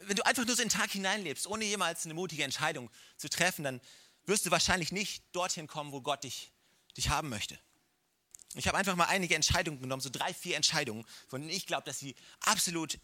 wenn 0.00 0.16
du 0.16 0.24
einfach 0.24 0.46
nur 0.46 0.56
so 0.56 0.62
in 0.62 0.68
den 0.70 0.78
Tag 0.78 0.90
hineinlebst, 0.90 1.46
ohne 1.46 1.66
jemals 1.66 2.06
eine 2.06 2.14
mutige 2.14 2.44
Entscheidung 2.44 2.90
zu 3.18 3.28
treffen, 3.28 3.62
dann 3.62 3.80
wirst 4.24 4.46
du 4.46 4.50
wahrscheinlich 4.50 4.90
nicht 4.90 5.22
dorthin 5.32 5.66
kommen, 5.66 5.92
wo 5.92 6.00
Gott 6.00 6.24
dich, 6.24 6.50
dich 6.96 7.10
haben 7.10 7.28
möchte. 7.28 7.58
Ich 8.54 8.68
habe 8.68 8.78
einfach 8.78 8.96
mal 8.96 9.06
einige 9.06 9.34
Entscheidungen 9.34 9.82
genommen, 9.82 10.00
so 10.00 10.10
drei, 10.10 10.32
vier 10.32 10.56
Entscheidungen, 10.56 11.04
von 11.28 11.42
denen 11.42 11.54
ich 11.54 11.66
glaube, 11.66 11.84
dass 11.84 11.98
sie 11.98 12.14
absolut 12.40 12.98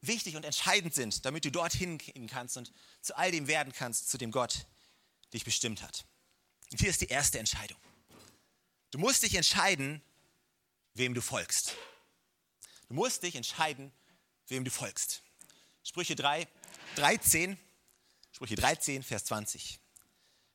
wichtig 0.00 0.36
und 0.36 0.44
entscheidend 0.44 0.94
sind, 0.94 1.24
damit 1.24 1.44
du 1.44 1.50
dorthin 1.50 1.98
gehen 1.98 2.26
kannst 2.26 2.56
und 2.56 2.72
zu 3.02 3.16
all 3.16 3.30
dem 3.30 3.46
werden 3.46 3.72
kannst, 3.72 4.10
zu 4.10 4.18
dem 4.18 4.30
Gott 4.30 4.66
dich 5.32 5.44
bestimmt 5.44 5.82
hat. 5.82 6.04
Und 6.70 6.80
hier 6.80 6.90
ist 6.90 7.00
die 7.00 7.08
erste 7.08 7.38
Entscheidung. 7.38 7.78
Du 8.90 8.98
musst 8.98 9.22
dich 9.22 9.34
entscheiden, 9.34 10.02
wem 10.94 11.14
du 11.14 11.22
folgst. 11.22 11.74
Du 12.88 12.94
musst 12.94 13.22
dich 13.22 13.36
entscheiden, 13.36 13.92
wem 14.48 14.64
du 14.64 14.70
folgst. 14.70 15.22
Sprüche 15.84 16.16
3, 16.16 16.48
13, 16.96 17.58
Sprüche 18.32 18.56
13, 18.56 19.02
Vers 19.02 19.24
20. 19.26 19.80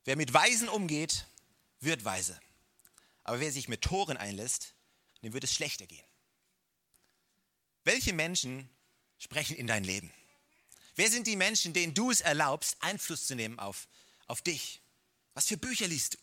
Wer 0.03 0.15
mit 0.15 0.33
Weisen 0.33 0.69
umgeht, 0.69 1.25
wird 1.79 2.03
weise. 2.03 2.39
Aber 3.23 3.39
wer 3.39 3.51
sich 3.51 3.67
mit 3.67 3.81
Toren 3.81 4.17
einlässt, 4.17 4.73
dem 5.23 5.33
wird 5.33 5.43
es 5.43 5.53
schlechter 5.53 5.87
gehen. 5.87 6.05
Welche 7.83 8.13
Menschen 8.13 8.69
sprechen 9.17 9.55
in 9.55 9.67
dein 9.67 9.83
Leben? 9.83 10.11
Wer 10.95 11.09
sind 11.09 11.27
die 11.27 11.35
Menschen, 11.35 11.73
denen 11.73 11.93
du 11.93 12.11
es 12.11 12.21
erlaubst, 12.21 12.77
Einfluss 12.79 13.27
zu 13.27 13.35
nehmen 13.35 13.59
auf, 13.59 13.87
auf 14.27 14.41
dich? 14.41 14.81
Was 15.33 15.47
für 15.47 15.57
Bücher 15.57 15.87
liest 15.87 16.13
du? 16.13 16.17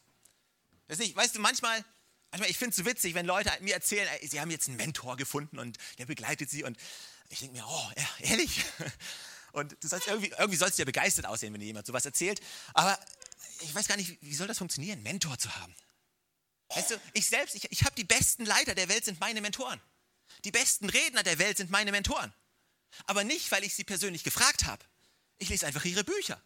Weiß 0.89 0.99
nicht, 0.99 1.15
weißt 1.15 1.37
du, 1.37 1.41
manchmal, 1.41 1.85
manchmal 2.31 2.51
ich 2.51 2.59
finde 2.59 2.71
es 2.71 2.77
so 2.77 2.85
witzig, 2.85 3.15
wenn 3.15 3.27
Leute 3.27 3.51
mir 3.61 3.75
erzählen, 3.75 4.09
sie 4.23 4.41
haben 4.41 4.51
jetzt 4.51 4.69
einen 4.69 4.77
Mentor 4.77 5.17
gefunden 5.17 5.59
und 5.59 5.79
der 5.99 6.07
begleitet 6.07 6.51
sie 6.51 6.65
und 6.65 6.79
ich 7.29 7.41
denke 7.41 7.57
mir, 7.57 7.67
oh, 7.67 7.91
ehrlich? 8.21 8.65
Und 9.53 9.77
du 9.85 9.89
sollst 9.89 10.07
irgendwie, 10.07 10.33
irgendwie 10.39 10.57
sollst 10.57 10.79
du 10.79 10.83
ja 10.83 10.87
begeistert 10.87 11.27
aussehen, 11.27 11.53
wenn 11.53 11.61
dir 11.61 11.67
jemand 11.67 11.87
sowas 11.87 12.07
erzählt. 12.07 12.41
Aber 12.73 12.99
ich 13.61 13.75
weiß 13.75 13.87
gar 13.87 13.99
nicht, 13.99 14.17
wie 14.23 14.35
soll 14.35 14.47
das 14.47 14.57
funktionieren, 14.57 14.95
einen 14.95 15.03
Mentor 15.03 15.39
zu 15.39 15.55
haben? 15.57 15.75
Weißt 16.71 16.91
du, 16.91 17.01
ich 17.13 17.27
selbst, 17.27 17.55
ich, 17.55 17.71
ich 17.71 17.85
habe 17.85 17.95
die 17.95 18.05
besten 18.05 18.47
Leiter 18.47 18.75
der 18.75 18.89
Welt 18.89 19.05
sind 19.05 19.21
meine 19.21 19.43
Mentoren. 19.43 19.79
Die 20.45 20.51
besten 20.51 20.89
Redner 20.89 21.23
der 21.23 21.39
Welt 21.39 21.59
sind 21.59 21.71
meine 21.71 21.93
Mentoren. 21.93 22.33
Aber 23.07 23.25
nicht, 23.25 23.51
weil 23.51 23.65
ich 23.65 23.75
sie 23.75 23.85
persönlich 23.85 24.25
gefragt 24.25 24.65
habe. 24.65 24.85
Ich 25.39 25.49
lese 25.49 25.67
einfach 25.67 25.85
ihre 25.85 26.05
Bücher. 26.05 26.41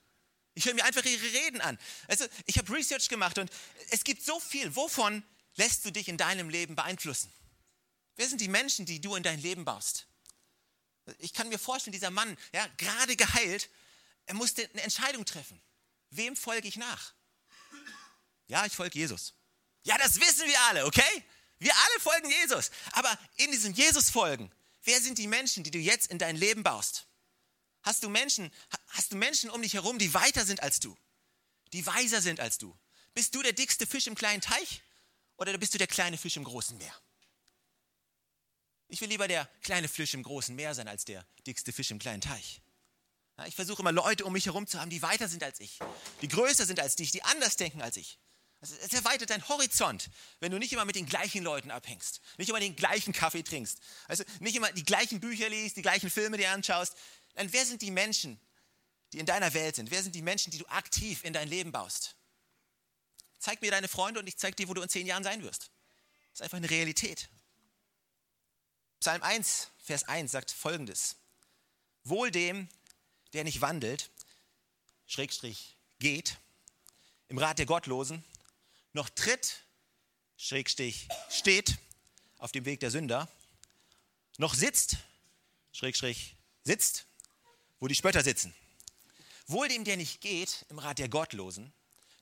Ich 0.54 0.64
höre 0.64 0.74
mir 0.74 0.84
einfach 0.84 1.04
ihre 1.04 1.22
Reden 1.22 1.60
an. 1.60 1.78
Also, 2.08 2.26
ich 2.46 2.56
habe 2.56 2.72
Research 2.72 3.08
gemacht 3.08 3.38
und 3.38 3.50
es 3.90 4.04
gibt 4.04 4.24
so 4.24 4.40
viel. 4.40 4.74
Wovon 4.74 5.22
lässt 5.56 5.84
du 5.84 5.90
dich 5.90 6.08
in 6.08 6.16
deinem 6.16 6.48
Leben 6.48 6.76
beeinflussen? 6.76 7.32
Wer 8.16 8.28
sind 8.28 8.40
die 8.40 8.48
Menschen, 8.48 8.86
die 8.86 9.00
du 9.00 9.14
in 9.14 9.22
dein 9.22 9.40
Leben 9.40 9.64
baust? 9.64 10.06
Ich 11.18 11.34
kann 11.34 11.48
mir 11.48 11.58
vorstellen, 11.58 11.92
dieser 11.92 12.10
Mann, 12.10 12.36
ja, 12.52 12.66
gerade 12.78 13.16
geheilt, 13.16 13.68
er 14.24 14.34
musste 14.34 14.68
eine 14.72 14.82
Entscheidung 14.82 15.24
treffen. 15.24 15.60
Wem 16.10 16.36
folge 16.36 16.66
ich 16.66 16.76
nach? 16.76 17.12
Ja, 18.48 18.64
ich 18.64 18.72
folge 18.72 18.98
Jesus. 18.98 19.34
Ja, 19.84 19.98
das 19.98 20.18
wissen 20.20 20.46
wir 20.46 20.60
alle, 20.62 20.86
okay? 20.86 21.24
Wir 21.58 21.72
alle 21.74 22.00
folgen 22.00 22.30
Jesus. 22.30 22.70
Aber 22.92 23.16
in 23.36 23.52
diesem 23.52 23.72
Jesus-Folgen, 23.72 24.50
wer 24.86 25.00
sind 25.00 25.18
die 25.18 25.26
Menschen, 25.26 25.62
die 25.64 25.70
du 25.70 25.78
jetzt 25.78 26.10
in 26.10 26.18
dein 26.18 26.36
Leben 26.36 26.62
baust? 26.62 27.06
Hast 27.82 28.02
du 28.02 28.08
Menschen, 28.08 28.50
hast 28.88 29.12
du 29.12 29.16
Menschen 29.16 29.50
um 29.50 29.62
dich 29.62 29.74
herum, 29.74 29.98
die 29.98 30.12
weiter 30.14 30.44
sind 30.44 30.62
als 30.62 30.80
du? 30.80 30.96
Die 31.72 31.84
weiser 31.86 32.22
sind 32.22 32.40
als 32.40 32.58
du? 32.58 32.76
Bist 33.14 33.34
du 33.34 33.42
der 33.42 33.52
dickste 33.52 33.86
Fisch 33.86 34.06
im 34.06 34.14
kleinen 34.14 34.40
Teich 34.40 34.82
oder 35.36 35.56
bist 35.58 35.74
du 35.74 35.78
der 35.78 35.86
kleine 35.86 36.18
Fisch 36.18 36.36
im 36.36 36.44
großen 36.44 36.76
Meer? 36.78 36.94
Ich 38.88 39.00
will 39.00 39.08
lieber 39.08 39.28
der 39.28 39.46
kleine 39.62 39.88
Fisch 39.88 40.14
im 40.14 40.22
großen 40.22 40.54
Meer 40.54 40.74
sein 40.74 40.88
als 40.88 41.04
der 41.04 41.26
dickste 41.46 41.72
Fisch 41.72 41.90
im 41.90 41.98
kleinen 41.98 42.20
Teich. 42.20 42.60
Ich 43.46 43.54
versuche 43.54 43.82
immer 43.82 43.92
Leute 43.92 44.24
um 44.24 44.32
mich 44.32 44.46
herum 44.46 44.66
zu 44.66 44.80
haben, 44.80 44.90
die 44.90 45.02
weiter 45.02 45.28
sind 45.28 45.42
als 45.42 45.60
ich, 45.60 45.78
die 46.22 46.28
größer 46.28 46.64
sind 46.64 46.80
als 46.80 46.96
dich, 46.96 47.10
die 47.10 47.22
anders 47.22 47.56
denken 47.56 47.82
als 47.82 47.96
ich. 47.96 48.18
Es 48.60 48.92
erweitert 48.92 49.30
deinen 49.30 49.46
Horizont, 49.48 50.08
wenn 50.40 50.50
du 50.50 50.58
nicht 50.58 50.72
immer 50.72 50.84
mit 50.84 50.96
den 50.96 51.06
gleichen 51.06 51.44
Leuten 51.44 51.70
abhängst, 51.70 52.20
nicht 52.38 52.48
immer 52.48 52.58
den 52.58 52.74
gleichen 52.74 53.12
Kaffee 53.12 53.42
trinkst, 53.42 53.80
also 54.08 54.24
nicht 54.40 54.56
immer 54.56 54.72
die 54.72 54.84
gleichen 54.84 55.20
Bücher 55.20 55.48
liest, 55.48 55.76
die 55.76 55.82
gleichen 55.82 56.10
Filme 56.10 56.38
dir 56.38 56.50
anschaust. 56.50 56.96
Dann 57.34 57.52
wer 57.52 57.66
sind 57.66 57.82
die 57.82 57.90
Menschen, 57.90 58.40
die 59.12 59.18
in 59.18 59.26
deiner 59.26 59.52
Welt 59.54 59.76
sind? 59.76 59.90
Wer 59.90 60.02
sind 60.02 60.14
die 60.14 60.22
Menschen, 60.22 60.50
die 60.50 60.58
du 60.58 60.66
aktiv 60.66 61.22
in 61.22 61.32
dein 61.32 61.48
Leben 61.48 61.70
baust? 61.70 62.16
Zeig 63.38 63.60
mir 63.60 63.70
deine 63.70 63.88
Freunde 63.88 64.20
und 64.20 64.26
ich 64.26 64.38
zeig 64.38 64.56
dir, 64.56 64.68
wo 64.68 64.74
du 64.74 64.82
in 64.82 64.88
zehn 64.88 65.06
Jahren 65.06 65.22
sein 65.22 65.42
wirst. 65.42 65.70
Das 66.30 66.40
ist 66.40 66.42
einfach 66.42 66.56
eine 66.56 66.70
Realität. 66.70 67.28
Psalm 69.00 69.22
1, 69.22 69.68
Vers 69.78 70.04
1 70.04 70.32
sagt 70.32 70.50
folgendes. 70.50 71.16
Wohl 72.02 72.30
dem, 72.30 72.68
der 73.34 73.44
nicht 73.44 73.60
wandelt, 73.60 74.10
Schrägstrich 75.06 75.76
geht, 75.98 76.38
im 77.28 77.38
Rat 77.38 77.58
der 77.58 77.66
Gottlosen, 77.66 78.24
noch 78.96 79.10
tritt, 79.10 79.62
Schrägstrich 80.38 81.08
steht, 81.30 81.78
auf 82.38 82.50
dem 82.50 82.64
Weg 82.64 82.80
der 82.80 82.90
Sünder, 82.90 83.28
noch 84.38 84.54
sitzt, 84.54 84.96
Schrägstrich 85.72 86.36
sitzt, 86.64 87.06
wo 87.78 87.88
die 87.88 87.94
Spötter 87.94 88.24
sitzen. 88.24 88.54
Wohl 89.46 89.68
dem, 89.68 89.84
der 89.84 89.96
nicht 89.96 90.20
geht, 90.20 90.64
im 90.70 90.78
Rat 90.78 90.98
der 90.98 91.10
Gottlosen, 91.10 91.72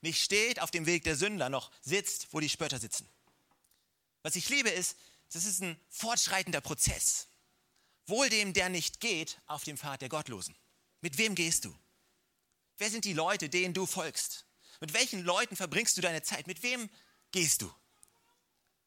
nicht 0.01 0.21
steht 0.21 0.61
auf 0.61 0.71
dem 0.71 0.85
Weg 0.85 1.05
der 1.05 1.17
Sünder, 1.17 1.49
noch 1.49 1.71
sitzt, 1.81 2.29
wo 2.33 2.41
die 2.41 2.49
Spötter 2.49 2.79
sitzen. 2.79 3.09
Was 4.23 4.37
ich 4.37 4.49
liebe 4.49 4.69
ist, 4.69 4.97
das 5.33 5.45
ist 5.45 5.63
ein 5.63 5.81
fortschreitender 5.89 6.61
Prozess. 6.61 7.29
Wohl 8.07 8.29
dem, 8.29 8.53
der 8.53 8.69
nicht 8.69 9.01
geht 9.01 9.41
auf 9.47 9.63
dem 9.65 9.79
Pfad 9.79 10.03
der 10.03 10.09
Gottlosen. 10.09 10.57
Mit 11.01 11.19
wem 11.19 11.37
gehst 11.37 11.65
du? 11.65 11.79
Wer 12.79 12.91
sind 12.91 13.05
die 13.05 13.13
Leute, 13.13 13.49
denen 13.49 13.75
du 13.75 13.87
folgst? 13.87 14.45
Mit 14.81 14.93
welchen 14.93 15.25
Leuten 15.25 15.57
verbringst 15.57 15.97
du 15.97 16.01
deine 16.01 16.23
Zeit? 16.23 16.47
Mit 16.47 16.63
wem 16.63 16.89
gehst 17.33 17.63
du? 17.63 17.73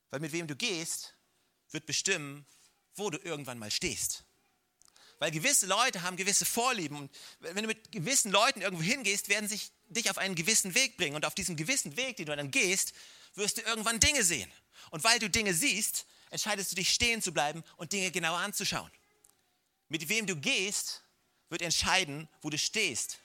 Weil 0.10 0.20
mit 0.20 0.32
wem 0.32 0.48
du 0.48 0.56
gehst, 0.56 1.16
wird 1.72 1.86
bestimmen, 1.86 2.46
wo 2.96 3.10
du 3.10 3.18
irgendwann 3.18 3.60
mal 3.60 3.72
stehst. 3.72 4.24
Weil 5.20 5.32
gewisse 5.32 5.66
Leute 5.66 6.04
haben 6.04 6.16
gewisse 6.16 6.46
Vorlieben 6.46 6.98
und 6.98 7.12
wenn 7.40 7.56
du 7.56 7.68
mit 7.68 7.92
gewissen 7.92 8.32
Leuten 8.32 8.62
irgendwo 8.62 8.84
hingehst, 8.84 9.30
werden 9.30 9.50
sich 9.50 9.72
dich 9.88 10.10
auf 10.12 10.18
einen 10.18 10.36
gewissen 10.36 10.76
Weg 10.76 10.98
bringen 10.98 11.16
und 11.16 11.26
auf 11.26 11.34
diesem 11.34 11.56
gewissen 11.56 11.98
Weg, 11.98 12.18
den 12.18 12.28
du 12.28 12.36
dann 12.36 12.52
gehst, 12.52 12.94
wirst 13.34 13.58
du 13.58 13.62
irgendwann 13.62 14.00
Dinge 14.00 14.24
sehen. 14.24 14.52
Und 14.92 15.04
weil 15.04 15.18
du 15.20 15.30
Dinge 15.30 15.54
siehst, 15.54 16.06
entscheidest 16.30 16.72
du 16.72 16.76
dich 16.76 16.92
stehen 16.92 17.22
zu 17.22 17.32
bleiben 17.34 17.64
und 17.78 17.94
Dinge 17.94 18.12
genauer 18.12 18.38
anzuschauen. 18.40 18.92
Mit 19.90 20.08
wem 20.10 20.28
du 20.28 20.36
gehst, 20.36 21.04
wird 21.50 21.62
entscheiden, 21.62 22.28
wo 22.42 22.50
du 22.50 22.58
stehst. 22.58 23.20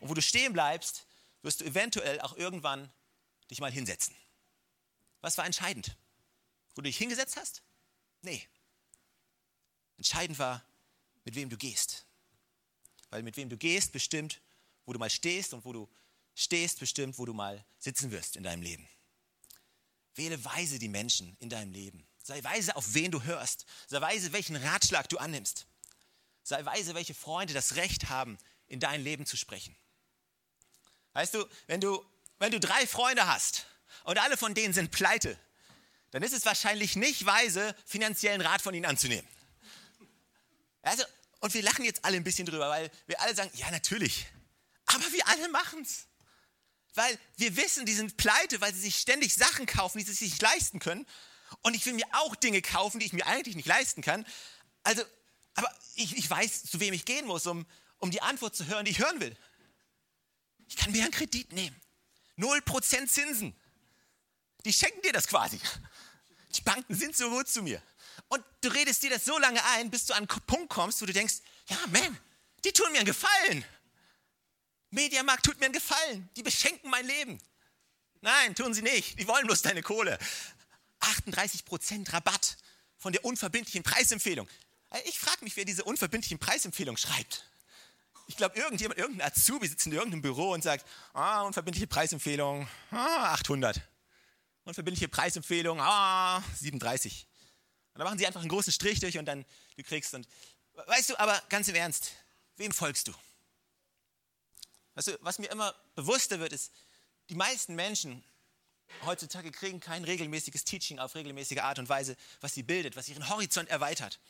Und 0.00 0.10
wo 0.10 0.14
du 0.14 0.22
stehen 0.22 0.52
bleibst, 0.52 1.06
wirst 1.42 1.60
du 1.60 1.64
eventuell 1.64 2.20
auch 2.20 2.36
irgendwann 2.36 2.90
dich 3.50 3.60
mal 3.60 3.72
hinsetzen. 3.72 4.14
Was 5.20 5.38
war 5.38 5.46
entscheidend? 5.46 5.96
Wo 6.74 6.82
du 6.82 6.88
dich 6.88 6.98
hingesetzt 6.98 7.36
hast? 7.36 7.62
Nee. 8.22 8.46
Entscheidend 9.96 10.38
war, 10.38 10.64
mit 11.24 11.34
wem 11.34 11.50
du 11.50 11.56
gehst. 11.56 12.06
Weil 13.10 13.22
mit 13.22 13.36
wem 13.36 13.48
du 13.48 13.56
gehst, 13.56 13.92
bestimmt, 13.92 14.40
wo 14.86 14.92
du 14.92 14.98
mal 14.98 15.10
stehst 15.10 15.54
und 15.54 15.64
wo 15.64 15.72
du 15.72 15.88
stehst, 16.34 16.78
bestimmt, 16.78 17.18
wo 17.18 17.24
du 17.24 17.34
mal 17.34 17.64
sitzen 17.78 18.10
wirst 18.10 18.36
in 18.36 18.42
deinem 18.42 18.62
Leben. 18.62 18.88
Wähle 20.14 20.44
weise 20.44 20.78
die 20.78 20.88
Menschen 20.88 21.36
in 21.40 21.48
deinem 21.48 21.72
Leben. 21.72 22.06
Sei 22.22 22.42
weise, 22.44 22.76
auf 22.76 22.94
wen 22.94 23.10
du 23.10 23.22
hörst. 23.22 23.64
Sei 23.86 24.00
weise, 24.00 24.32
welchen 24.32 24.56
Ratschlag 24.56 25.08
du 25.08 25.18
annimmst. 25.18 25.66
Sei 26.42 26.64
weise, 26.64 26.94
welche 26.94 27.14
Freunde 27.14 27.54
das 27.54 27.76
Recht 27.76 28.08
haben, 28.08 28.38
in 28.66 28.80
dein 28.80 29.02
Leben 29.02 29.26
zu 29.26 29.36
sprechen. 29.36 29.76
Weißt 31.18 31.34
du, 31.34 31.44
wenn 31.66 31.80
du, 31.80 32.00
wenn 32.38 32.52
du 32.52 32.60
drei 32.60 32.86
Freunde 32.86 33.26
hast 33.26 33.66
und 34.04 34.18
alle 34.18 34.36
von 34.36 34.54
denen 34.54 34.72
sind 34.72 34.92
pleite, 34.92 35.36
dann 36.12 36.22
ist 36.22 36.32
es 36.32 36.44
wahrscheinlich 36.44 36.94
nicht 36.94 37.26
weise, 37.26 37.74
finanziellen 37.86 38.40
Rat 38.40 38.62
von 38.62 38.72
ihnen 38.72 38.86
anzunehmen. 38.86 39.26
Also, 40.82 41.02
und 41.40 41.52
wir 41.54 41.62
lachen 41.62 41.84
jetzt 41.84 42.04
alle 42.04 42.18
ein 42.18 42.22
bisschen 42.22 42.46
drüber, 42.46 42.68
weil 42.68 42.88
wir 43.08 43.20
alle 43.20 43.34
sagen, 43.34 43.50
ja 43.54 43.68
natürlich, 43.72 44.26
aber 44.86 45.10
wir 45.10 45.26
alle 45.26 45.48
machen 45.48 45.82
es. 45.82 46.06
Weil 46.94 47.18
wir 47.36 47.56
wissen, 47.56 47.84
die 47.84 47.94
sind 47.94 48.16
pleite, 48.16 48.60
weil 48.60 48.72
sie 48.72 48.82
sich 48.82 48.94
ständig 48.94 49.34
Sachen 49.34 49.66
kaufen, 49.66 49.98
die 49.98 50.04
sie 50.04 50.12
sich 50.12 50.30
nicht 50.30 50.42
leisten 50.42 50.78
können. 50.78 51.04
Und 51.62 51.74
ich 51.74 51.84
will 51.84 51.94
mir 51.94 52.06
auch 52.12 52.36
Dinge 52.36 52.62
kaufen, 52.62 53.00
die 53.00 53.06
ich 53.06 53.12
mir 53.12 53.26
eigentlich 53.26 53.56
nicht 53.56 53.66
leisten 53.66 54.02
kann. 54.02 54.24
Also 54.84 55.02
aber 55.54 55.68
ich, 55.96 56.16
ich 56.16 56.30
weiß, 56.30 56.66
zu 56.66 56.78
wem 56.78 56.94
ich 56.94 57.04
gehen 57.04 57.26
muss, 57.26 57.48
um, 57.48 57.66
um 57.98 58.12
die 58.12 58.22
Antwort 58.22 58.54
zu 58.54 58.66
hören, 58.66 58.84
die 58.84 58.92
ich 58.92 59.00
hören 59.00 59.20
will. 59.20 59.36
Ich 60.68 60.76
kann 60.76 60.92
mir 60.92 61.02
einen 61.02 61.12
Kredit 61.12 61.52
nehmen. 61.52 61.76
0% 62.38 63.08
Zinsen. 63.08 63.54
Die 64.64 64.72
schenken 64.72 65.02
dir 65.02 65.12
das 65.12 65.26
quasi. 65.26 65.60
Die 66.54 66.60
Banken 66.62 66.94
sind 66.94 67.16
so 67.16 67.30
gut 67.30 67.48
zu 67.48 67.62
mir. 67.62 67.82
Und 68.28 68.44
du 68.60 68.68
redest 68.68 69.02
dir 69.02 69.10
das 69.10 69.24
so 69.24 69.38
lange 69.38 69.64
ein, 69.64 69.90
bis 69.90 70.06
du 70.06 70.14
an 70.14 70.28
einen 70.28 70.46
Punkt 70.46 70.68
kommst, 70.68 71.00
wo 71.00 71.06
du 71.06 71.12
denkst, 71.12 71.36
ja, 71.68 71.76
man, 71.88 72.18
die 72.64 72.72
tun 72.72 72.90
mir 72.92 72.98
einen 72.98 73.06
Gefallen. 73.06 73.64
Mediamarkt 74.90 75.44
tut 75.44 75.58
mir 75.58 75.66
einen 75.66 75.74
Gefallen. 75.74 76.28
Die 76.36 76.42
beschenken 76.42 76.90
mein 76.90 77.06
Leben. 77.06 77.40
Nein, 78.20 78.54
tun 78.54 78.74
sie 78.74 78.82
nicht. 78.82 79.18
Die 79.18 79.28
wollen 79.28 79.46
bloß 79.46 79.62
deine 79.62 79.82
Kohle. 79.82 80.18
38% 81.00 82.12
Rabatt 82.12 82.56
von 82.96 83.12
der 83.12 83.24
unverbindlichen 83.24 83.82
Preisempfehlung. 83.82 84.48
Ich 85.04 85.18
frage 85.18 85.44
mich, 85.44 85.56
wer 85.56 85.64
diese 85.64 85.84
unverbindlichen 85.84 86.38
Preisempfehlungen 86.38 86.98
schreibt. 86.98 87.44
Ich 88.28 88.36
glaube, 88.36 88.56
irgendjemand, 88.58 89.00
irgendein 89.00 89.26
Azubi 89.26 89.66
sitzt 89.66 89.86
in 89.86 89.92
irgendeinem 89.92 90.20
Büro 90.20 90.52
und 90.52 90.62
sagt, 90.62 90.86
ah, 91.14 91.42
unverbindliche 91.42 91.86
Preisempfehlung, 91.86 92.68
ah, 92.90 93.32
800. 93.32 93.80
Unverbindliche 94.64 95.08
Preisempfehlung, 95.08 95.80
ah, 95.80 96.42
37. 96.54 97.26
Und 97.94 97.98
dann 97.98 98.04
machen 98.04 98.18
sie 98.18 98.26
einfach 98.26 98.40
einen 98.40 98.50
großen 98.50 98.72
Strich 98.72 99.00
durch 99.00 99.16
und 99.16 99.24
dann 99.24 99.46
du 99.76 99.82
kriegst 99.82 100.12
und 100.12 100.28
weißt 100.74 101.10
du, 101.10 101.18
aber 101.18 101.42
ganz 101.48 101.68
im 101.68 101.74
Ernst, 101.74 102.12
wem 102.56 102.70
folgst 102.70 103.08
du? 103.08 103.14
Weißt 104.94 105.08
du, 105.08 105.18
was 105.22 105.38
mir 105.38 105.50
immer 105.50 105.74
bewusster 105.94 106.38
wird, 106.38 106.52
ist, 106.52 106.72
die 107.30 107.34
meisten 107.34 107.74
Menschen 107.74 108.22
heutzutage 109.06 109.50
kriegen 109.50 109.80
kein 109.80 110.04
regelmäßiges 110.04 110.64
Teaching 110.64 110.98
auf 110.98 111.14
regelmäßige 111.14 111.58
Art 111.58 111.78
und 111.78 111.88
Weise, 111.88 112.16
was 112.40 112.52
sie 112.54 112.62
bildet, 112.62 112.94
was 112.94 113.08
ihren 113.08 113.28
Horizont 113.28 113.68
erweitert. 113.70 114.20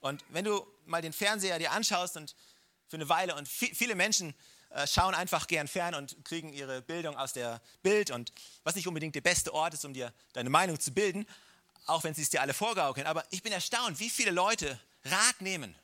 Und 0.00 0.24
wenn 0.28 0.44
du 0.44 0.66
mal 0.86 1.02
den 1.02 1.12
Fernseher 1.12 1.58
dir 1.58 1.72
anschaust 1.72 2.16
und 2.16 2.34
für 2.94 3.00
eine 3.00 3.08
Weile 3.08 3.34
und 3.34 3.48
viele 3.48 3.96
Menschen 3.96 4.34
äh, 4.70 4.86
schauen 4.86 5.16
einfach 5.16 5.48
gern 5.48 5.66
fern 5.66 5.96
und 5.96 6.24
kriegen 6.24 6.52
ihre 6.52 6.80
Bildung 6.80 7.16
aus 7.16 7.32
der 7.32 7.60
Bild 7.82 8.12
und 8.12 8.32
was 8.62 8.76
nicht 8.76 8.86
unbedingt 8.86 9.16
der 9.16 9.20
beste 9.20 9.52
Ort 9.52 9.74
ist, 9.74 9.84
um 9.84 9.92
dir 9.92 10.14
deine 10.32 10.48
Meinung 10.48 10.78
zu 10.78 10.92
bilden, 10.92 11.26
auch 11.86 12.04
wenn 12.04 12.14
sie 12.14 12.22
es 12.22 12.30
dir 12.30 12.40
alle 12.40 12.54
vorgaukeln. 12.54 13.08
Aber 13.08 13.24
ich 13.30 13.42
bin 13.42 13.52
erstaunt, 13.52 13.98
wie 13.98 14.10
viele 14.10 14.30
Leute 14.30 14.78
Rat 15.06 15.40
nehmen 15.40 15.74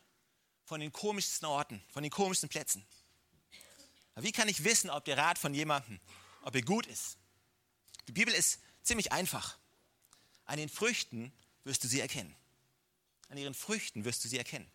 von 0.65 0.79
den 0.79 0.93
komischsten 0.93 1.47
Orten, 1.47 1.83
von 1.93 2.05
den 2.05 2.13
komischsten 2.13 2.49
Plätzen. 2.49 2.87
Wie 4.15 4.31
kann 4.31 4.49
ich 4.49 4.63
wissen, 4.63 4.89
ob 4.89 5.05
der 5.05 5.19
Rat 5.19 5.37
von 5.37 5.53
jemandem, 5.53 5.99
ob 6.43 6.55
er 6.55 6.63
gut 6.63 6.87
ist? 6.87 7.17
Die 8.07 8.13
Bibel 8.13 8.33
ist 8.33 8.61
ziemlich 8.85 9.11
einfach. 9.11 9.59
An 10.45 10.59
den 10.59 10.69
Früchten 10.69 11.33
wirst 11.65 11.83
du 11.83 11.89
sie 11.89 11.99
erkennen. 11.99 12.37
An 13.31 13.37
ihren 13.37 13.55
Früchten 13.55 14.05
wirst 14.05 14.25
du 14.25 14.29
sie 14.29 14.39
erkennen. 14.39 14.71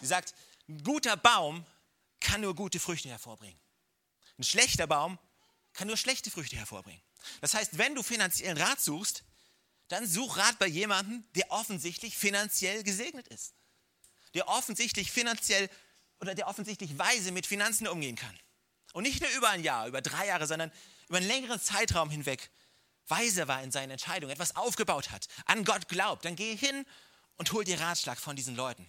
Sie 0.00 0.06
sagt, 0.06 0.34
ein 0.72 0.82
guter 0.82 1.16
Baum 1.16 1.64
kann 2.20 2.40
nur 2.40 2.54
gute 2.54 2.80
Früchte 2.80 3.08
hervorbringen. 3.08 3.58
Ein 4.38 4.44
schlechter 4.44 4.86
Baum 4.86 5.18
kann 5.72 5.88
nur 5.88 5.96
schlechte 5.96 6.30
Früchte 6.30 6.56
hervorbringen. 6.56 7.02
Das 7.40 7.54
heißt, 7.54 7.78
wenn 7.78 7.94
du 7.94 8.02
finanziellen 8.02 8.58
Rat 8.58 8.80
suchst, 8.80 9.24
dann 9.88 10.06
such 10.06 10.36
Rat 10.36 10.58
bei 10.58 10.66
jemandem, 10.66 11.24
der 11.34 11.50
offensichtlich 11.50 12.16
finanziell 12.16 12.82
gesegnet 12.82 13.28
ist. 13.28 13.54
Der 14.34 14.48
offensichtlich 14.48 15.12
finanziell 15.12 15.68
oder 16.20 16.34
der 16.34 16.48
offensichtlich 16.48 16.98
weise 16.98 17.32
mit 17.32 17.46
Finanzen 17.46 17.86
umgehen 17.86 18.16
kann. 18.16 18.38
Und 18.92 19.02
nicht 19.02 19.20
nur 19.20 19.30
über 19.30 19.50
ein 19.50 19.62
Jahr, 19.62 19.86
über 19.86 20.00
drei 20.00 20.26
Jahre, 20.26 20.46
sondern 20.46 20.72
über 21.08 21.18
einen 21.18 21.26
längeren 21.26 21.60
Zeitraum 21.60 22.10
hinweg 22.10 22.50
weise 23.08 23.48
war 23.48 23.62
in 23.62 23.72
seinen 23.72 23.90
Entscheidungen, 23.90 24.32
etwas 24.32 24.56
aufgebaut 24.56 25.10
hat, 25.10 25.26
an 25.46 25.64
Gott 25.64 25.88
glaubt, 25.88 26.24
dann 26.24 26.36
geh 26.36 26.56
hin 26.56 26.86
und 27.36 27.52
hol 27.52 27.64
dir 27.64 27.80
Ratschlag 27.80 28.18
von 28.18 28.36
diesen 28.36 28.56
Leuten. 28.56 28.88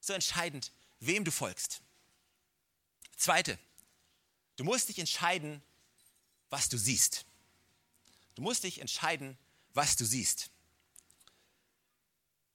So 0.00 0.12
entscheidend, 0.12 0.72
wem 1.00 1.24
du 1.24 1.30
folgst. 1.30 1.80
Zweite, 3.16 3.58
du 4.56 4.64
musst 4.64 4.88
dich 4.88 4.98
entscheiden, 4.98 5.62
was 6.50 6.68
du 6.68 6.78
siehst. 6.78 7.24
Du 8.34 8.42
musst 8.42 8.64
dich 8.64 8.80
entscheiden, 8.80 9.36
was 9.74 9.96
du 9.96 10.04
siehst. 10.04 10.50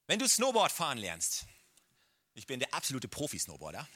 Wenn 0.08 0.20
du 0.20 0.28
Snowboard 0.28 0.72
fahren 0.72 0.98
lernst, 0.98 1.46
ich 2.34 2.48
bin 2.48 2.60
der 2.60 2.74
absolute 2.74 3.08
Profi-Snowboarder. 3.08 3.88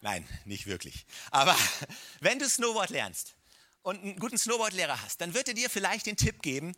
Nein, 0.00 0.28
nicht 0.44 0.66
wirklich. 0.66 1.06
Aber 1.30 1.56
wenn 2.20 2.38
du 2.38 2.48
Snowboard 2.48 2.90
lernst, 2.90 3.34
und 3.82 4.02
einen 4.02 4.18
guten 4.18 4.38
Snowboardlehrer 4.38 5.00
hast, 5.02 5.20
dann 5.20 5.34
wird 5.34 5.48
er 5.48 5.54
dir 5.54 5.68
vielleicht 5.68 6.06
den 6.06 6.16
Tipp 6.16 6.42
geben 6.42 6.74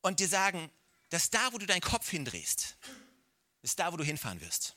und 0.00 0.20
dir 0.20 0.28
sagen, 0.28 0.70
dass 1.10 1.30
da, 1.30 1.52
wo 1.52 1.58
du 1.58 1.66
deinen 1.66 1.80
Kopf 1.80 2.08
hindrehst, 2.08 2.76
ist 3.62 3.78
da, 3.78 3.92
wo 3.92 3.96
du 3.96 4.04
hinfahren 4.04 4.40
wirst. 4.40 4.76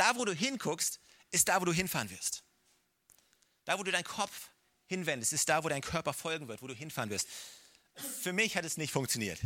Da, 0.00 0.16
wo 0.16 0.24
du 0.24 0.32
hinguckst, 0.32 0.98
ist 1.30 1.46
da, 1.50 1.60
wo 1.60 1.66
du 1.66 1.74
hinfahren 1.74 2.08
wirst. 2.08 2.42
Da, 3.66 3.78
wo 3.78 3.82
du 3.82 3.90
deinen 3.90 4.02
Kopf 4.02 4.48
hinwendest, 4.86 5.34
ist 5.34 5.46
da, 5.46 5.62
wo 5.62 5.68
dein 5.68 5.82
Körper 5.82 6.14
folgen 6.14 6.48
wird, 6.48 6.62
wo 6.62 6.66
du 6.66 6.72
hinfahren 6.72 7.10
wirst. 7.10 7.28
Für 8.22 8.32
mich 8.32 8.56
hat 8.56 8.64
es 8.64 8.78
nicht 8.78 8.94
funktioniert. 8.94 9.38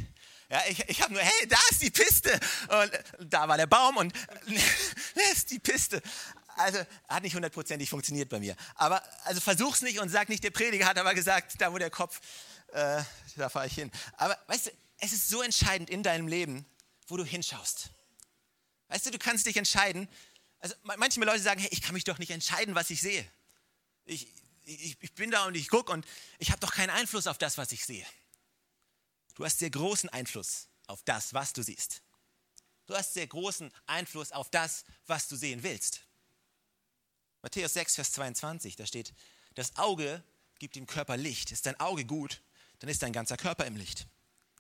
Ja, 0.49 0.63
ich 0.69 0.89
ich 0.89 1.03
habe 1.03 1.13
nur, 1.13 1.23
hey, 1.23 1.49
da 1.49 1.59
ist 1.73 1.83
die 1.83 1.91
Piste. 1.91 2.39
Und 2.69 3.33
da 3.33 3.49
war 3.49 3.57
der 3.57 3.67
Baum 3.67 3.97
und 3.97 4.15
da 5.17 5.23
ist 5.33 5.51
die 5.51 5.59
Piste. 5.59 6.01
Also 6.55 6.79
hat 7.09 7.25
nicht 7.25 7.35
hundertprozentig 7.35 7.91
funktioniert 7.91 8.29
bei 8.29 8.39
mir. 8.39 8.55
Aber 8.77 9.03
also 9.25 9.41
versuch's 9.41 9.83
nicht 9.83 9.99
und 9.99 10.09
sag 10.09 10.29
nicht, 10.29 10.45
der 10.45 10.53
Prediger 10.53 10.87
hat 10.87 10.99
aber 10.99 11.15
gesagt, 11.15 11.61
da 11.61 11.73
wo 11.73 11.79
der 11.79 11.91
Kopf, 11.91 12.21
äh, 12.69 13.03
da 13.35 13.49
fahre 13.49 13.67
ich 13.67 13.75
hin. 13.75 13.91
Aber 14.19 14.39
weißt 14.47 14.67
du, 14.67 14.71
es 14.99 15.13
ist 15.13 15.29
so 15.29 15.43
entscheidend 15.43 15.91
in 15.91 16.05
deinem 16.05 16.29
Leben, 16.29 16.65
wo 17.09 17.17
du 17.17 17.25
hinschaust. 17.25 17.91
Weißt 18.87 19.07
du, 19.07 19.11
du 19.11 19.19
kannst 19.19 19.47
dich 19.47 19.57
entscheiden. 19.57 20.09
Also 20.65 20.77
manche 20.83 21.21
Leute 21.21 21.43
sagen, 21.43 21.61
hey, 21.61 21.69
ich 21.73 21.83
kann 21.83 21.93
mich 21.93 22.05
doch 22.05 22.17
nicht 22.17 22.31
entscheiden, 22.31 22.75
was 22.75 22.89
ich 22.89 23.03
sehe. 23.03 23.31
Ich, 24.07 24.33
ich, 24.65 24.97
ich 24.99 25.15
bin 25.15 25.31
da 25.31 25.45
und 25.45 25.55
ich 25.55 25.69
gucke 25.69 25.93
und 25.93 26.07
ich 26.39 26.53
habe 26.53 26.61
doch 26.61 26.73
keinen 26.73 26.89
Einfluss 26.89 27.27
auf 27.27 27.37
das, 27.37 27.59
was 27.59 27.71
ich 27.73 27.85
sehe. 27.85 28.07
Du 29.35 29.45
hast 29.45 29.59
sehr 29.59 29.69
großen 29.69 30.09
Einfluss 30.09 30.69
auf 30.87 31.03
das, 31.03 31.35
was 31.35 31.53
du 31.53 31.63
siehst. 31.63 32.01
Du 32.87 32.95
hast 32.95 33.13
sehr 33.13 33.27
großen 33.27 33.71
Einfluss 33.87 34.33
auf 34.33 34.49
das, 34.49 34.87
was 35.07 35.29
du 35.29 35.37
sehen 35.37 35.63
willst. 35.63 36.01
Matthäus 37.43 37.75
6, 37.75 37.97
Vers 37.97 38.13
22, 38.13 38.75
da 38.77 38.87
steht, 38.87 39.13
das 39.57 39.77
Auge 39.77 40.25
gibt 40.59 40.77
dem 40.77 40.87
Körper 40.87 41.19
Licht. 41.19 41.53
Ist 41.53 41.67
dein 41.67 41.79
Auge 41.79 42.07
gut, 42.07 42.41
dann 42.79 42.89
ist 42.89 43.03
dein 43.03 43.13
ganzer 43.13 43.37
Körper 43.37 43.67
im 43.67 43.77
Licht. 43.77 44.07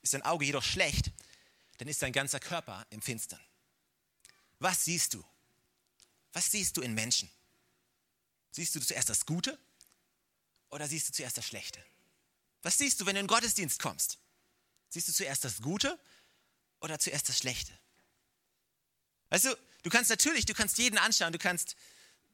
Ist 0.02 0.12
dein 0.12 0.20
Auge 0.20 0.44
jedoch 0.44 0.64
schlecht, 0.64 1.12
dann 1.78 1.88
ist 1.88 2.02
dein 2.02 2.12
ganzer 2.12 2.40
Körper 2.40 2.86
im 2.90 3.00
Finstern. 3.00 3.40
Was 4.58 4.84
siehst 4.84 5.14
du? 5.14 5.24
Was 6.34 6.50
siehst 6.50 6.76
du 6.76 6.82
in 6.82 6.92
Menschen? 6.94 7.30
Siehst 8.50 8.74
du 8.74 8.80
zuerst 8.80 9.08
das 9.08 9.24
Gute 9.24 9.58
oder 10.68 10.86
siehst 10.86 11.08
du 11.08 11.12
zuerst 11.12 11.38
das 11.38 11.46
Schlechte? 11.46 11.82
Was 12.62 12.76
siehst 12.76 13.00
du, 13.00 13.06
wenn 13.06 13.14
du 13.14 13.20
in 13.20 13.26
den 13.26 13.34
Gottesdienst 13.34 13.80
kommst? 13.80 14.18
Siehst 14.90 15.08
du 15.08 15.12
zuerst 15.12 15.44
das 15.44 15.62
Gute 15.62 15.98
oder 16.80 16.98
zuerst 16.98 17.28
das 17.28 17.38
Schlechte? 17.38 17.72
Weißt 19.30 19.46
du, 19.46 19.56
du 19.82 19.90
kannst 19.90 20.10
natürlich, 20.10 20.46
du 20.46 20.54
kannst 20.54 20.78
jeden 20.78 20.98
anschauen, 20.98 21.32
du 21.32 21.38
kannst 21.38 21.76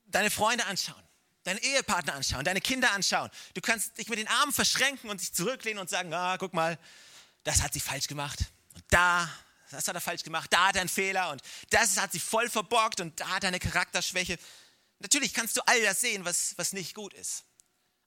deine 0.06 0.30
Freunde 0.30 0.66
anschauen, 0.66 1.02
deinen 1.44 1.58
Ehepartner 1.58 2.14
anschauen, 2.14 2.44
deine 2.44 2.60
Kinder 2.60 2.92
anschauen. 2.92 3.30
Du 3.54 3.60
kannst 3.60 3.96
dich 3.98 4.08
mit 4.08 4.18
den 4.18 4.28
Armen 4.28 4.52
verschränken 4.52 5.08
und 5.08 5.20
dich 5.20 5.32
zurücklehnen 5.32 5.80
und 5.80 5.88
sagen, 5.88 6.12
ah, 6.12 6.36
guck 6.36 6.52
mal, 6.52 6.78
das 7.44 7.62
hat 7.62 7.72
sie 7.72 7.80
falsch 7.80 8.06
gemacht. 8.06 8.40
Und 8.74 8.84
da, 8.88 9.30
das 9.70 9.88
hat 9.88 9.94
er 9.94 10.00
falsch 10.00 10.22
gemacht, 10.22 10.52
da 10.52 10.68
hat 10.68 10.76
er 10.76 10.82
einen 10.82 10.88
Fehler 10.88 11.30
und 11.30 11.42
das 11.70 11.96
hat 11.96 12.12
sie 12.12 12.20
voll 12.20 12.48
verbockt 12.50 13.00
und 13.00 13.18
da 13.20 13.28
hat 13.28 13.44
er 13.44 13.48
eine 13.48 13.60
Charakterschwäche. 13.60 14.38
Natürlich 14.98 15.32
kannst 15.32 15.56
du 15.56 15.62
all 15.66 15.80
das 15.82 16.00
sehen, 16.00 16.24
was, 16.24 16.54
was 16.58 16.72
nicht 16.72 16.94
gut 16.94 17.14
ist. 17.14 17.44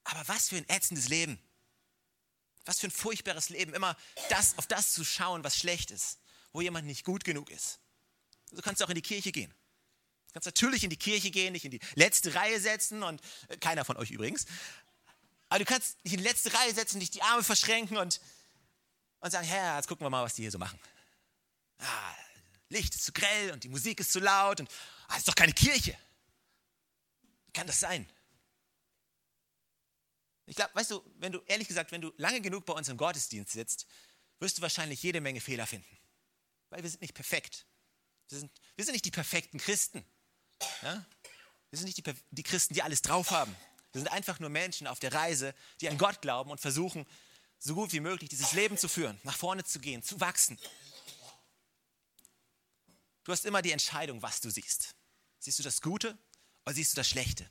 Aber 0.04 0.26
was 0.28 0.50
für 0.50 0.56
ein 0.56 0.68
ätzendes 0.68 1.08
Leben. 1.08 1.38
Was 2.66 2.80
für 2.80 2.86
ein 2.86 2.92
furchtbares 2.92 3.48
Leben, 3.48 3.74
immer 3.74 3.96
das, 4.30 4.56
auf 4.58 4.66
das 4.66 4.92
zu 4.92 5.04
schauen, 5.04 5.44
was 5.44 5.56
schlecht 5.56 5.90
ist, 5.90 6.18
wo 6.52 6.60
jemand 6.60 6.86
nicht 6.86 7.04
gut 7.04 7.24
genug 7.24 7.50
ist. 7.50 7.80
Du 8.52 8.62
kannst 8.62 8.82
auch 8.82 8.88
in 8.88 8.94
die 8.94 9.02
Kirche 9.02 9.32
gehen. 9.32 9.52
Du 10.28 10.32
kannst 10.34 10.46
natürlich 10.46 10.84
in 10.84 10.90
die 10.90 10.96
Kirche 10.96 11.30
gehen, 11.30 11.52
nicht 11.52 11.64
in 11.64 11.70
die 11.72 11.80
letzte 11.94 12.34
Reihe 12.34 12.60
setzen 12.60 13.02
und 13.02 13.20
äh, 13.48 13.56
keiner 13.56 13.84
von 13.84 13.96
euch 13.96 14.10
übrigens. 14.10 14.46
Aber 15.48 15.58
du 15.58 15.64
kannst 15.64 16.02
dich 16.04 16.12
in 16.12 16.18
die 16.18 16.24
letzte 16.24 16.52
Reihe 16.54 16.74
setzen, 16.74 17.00
dich 17.00 17.10
die 17.10 17.22
Arme 17.22 17.42
verschränken 17.42 17.96
und, 17.96 18.20
und 19.20 19.30
sagen, 19.30 19.46
Herr, 19.46 19.76
jetzt 19.76 19.88
gucken 19.88 20.04
wir 20.04 20.10
mal, 20.10 20.24
was 20.24 20.34
die 20.34 20.42
hier 20.42 20.50
so 20.50 20.58
machen. 20.58 20.78
Ah, 21.84 22.14
Licht 22.68 22.94
ist 22.94 23.04
zu 23.04 23.12
grell 23.12 23.52
und 23.52 23.64
die 23.64 23.68
Musik 23.68 24.00
ist 24.00 24.12
zu 24.12 24.20
laut 24.20 24.60
und 24.60 24.70
ah, 25.08 25.16
ist 25.16 25.28
doch 25.28 25.34
keine 25.34 25.52
Kirche. 25.52 25.96
Wie 27.46 27.52
kann 27.52 27.66
das 27.66 27.80
sein? 27.80 28.08
Ich 30.46 30.56
glaube, 30.56 30.74
weißt 30.74 30.90
du, 30.90 31.02
wenn 31.18 31.32
du, 31.32 31.40
ehrlich 31.46 31.68
gesagt, 31.68 31.92
wenn 31.92 32.00
du 32.00 32.12
lange 32.16 32.40
genug 32.40 32.66
bei 32.66 32.74
uns 32.74 32.88
im 32.88 32.96
Gottesdienst 32.96 33.52
sitzt, 33.52 33.86
wirst 34.40 34.58
du 34.58 34.62
wahrscheinlich 34.62 35.02
jede 35.02 35.20
Menge 35.20 35.40
Fehler 35.40 35.66
finden. 35.66 35.98
Weil 36.70 36.82
wir 36.82 36.90
sind 36.90 37.00
nicht 37.00 37.14
perfekt. 37.14 37.66
Wir 38.28 38.38
sind, 38.38 38.52
wir 38.76 38.84
sind 38.84 38.92
nicht 38.92 39.04
die 39.04 39.10
perfekten 39.10 39.58
Christen. 39.58 40.04
Ja? 40.82 41.04
Wir 41.70 41.78
sind 41.78 41.86
nicht 41.86 41.96
die, 41.96 42.14
die 42.30 42.42
Christen, 42.42 42.74
die 42.74 42.82
alles 42.82 43.02
drauf 43.02 43.30
haben. 43.30 43.54
Wir 43.92 44.00
sind 44.00 44.08
einfach 44.08 44.40
nur 44.40 44.50
Menschen 44.50 44.86
auf 44.86 44.98
der 44.98 45.12
Reise, 45.12 45.54
die 45.80 45.88
an 45.88 45.98
Gott 45.98 46.20
glauben 46.20 46.50
und 46.50 46.60
versuchen, 46.60 47.06
so 47.58 47.74
gut 47.74 47.92
wie 47.92 48.00
möglich 48.00 48.28
dieses 48.28 48.52
Leben 48.52 48.76
zu 48.76 48.88
führen, 48.88 49.18
nach 49.22 49.36
vorne 49.36 49.64
zu 49.64 49.78
gehen, 49.78 50.02
zu 50.02 50.20
wachsen. 50.20 50.58
Du 53.24 53.32
hast 53.32 53.44
immer 53.44 53.62
die 53.62 53.72
Entscheidung, 53.72 54.22
was 54.22 54.40
du 54.40 54.50
siehst. 54.50 54.94
Siehst 55.38 55.58
du 55.58 55.62
das 55.62 55.80
Gute 55.80 56.16
oder 56.64 56.74
siehst 56.74 56.92
du 56.92 56.96
das 56.96 57.08
Schlechte? 57.08 57.48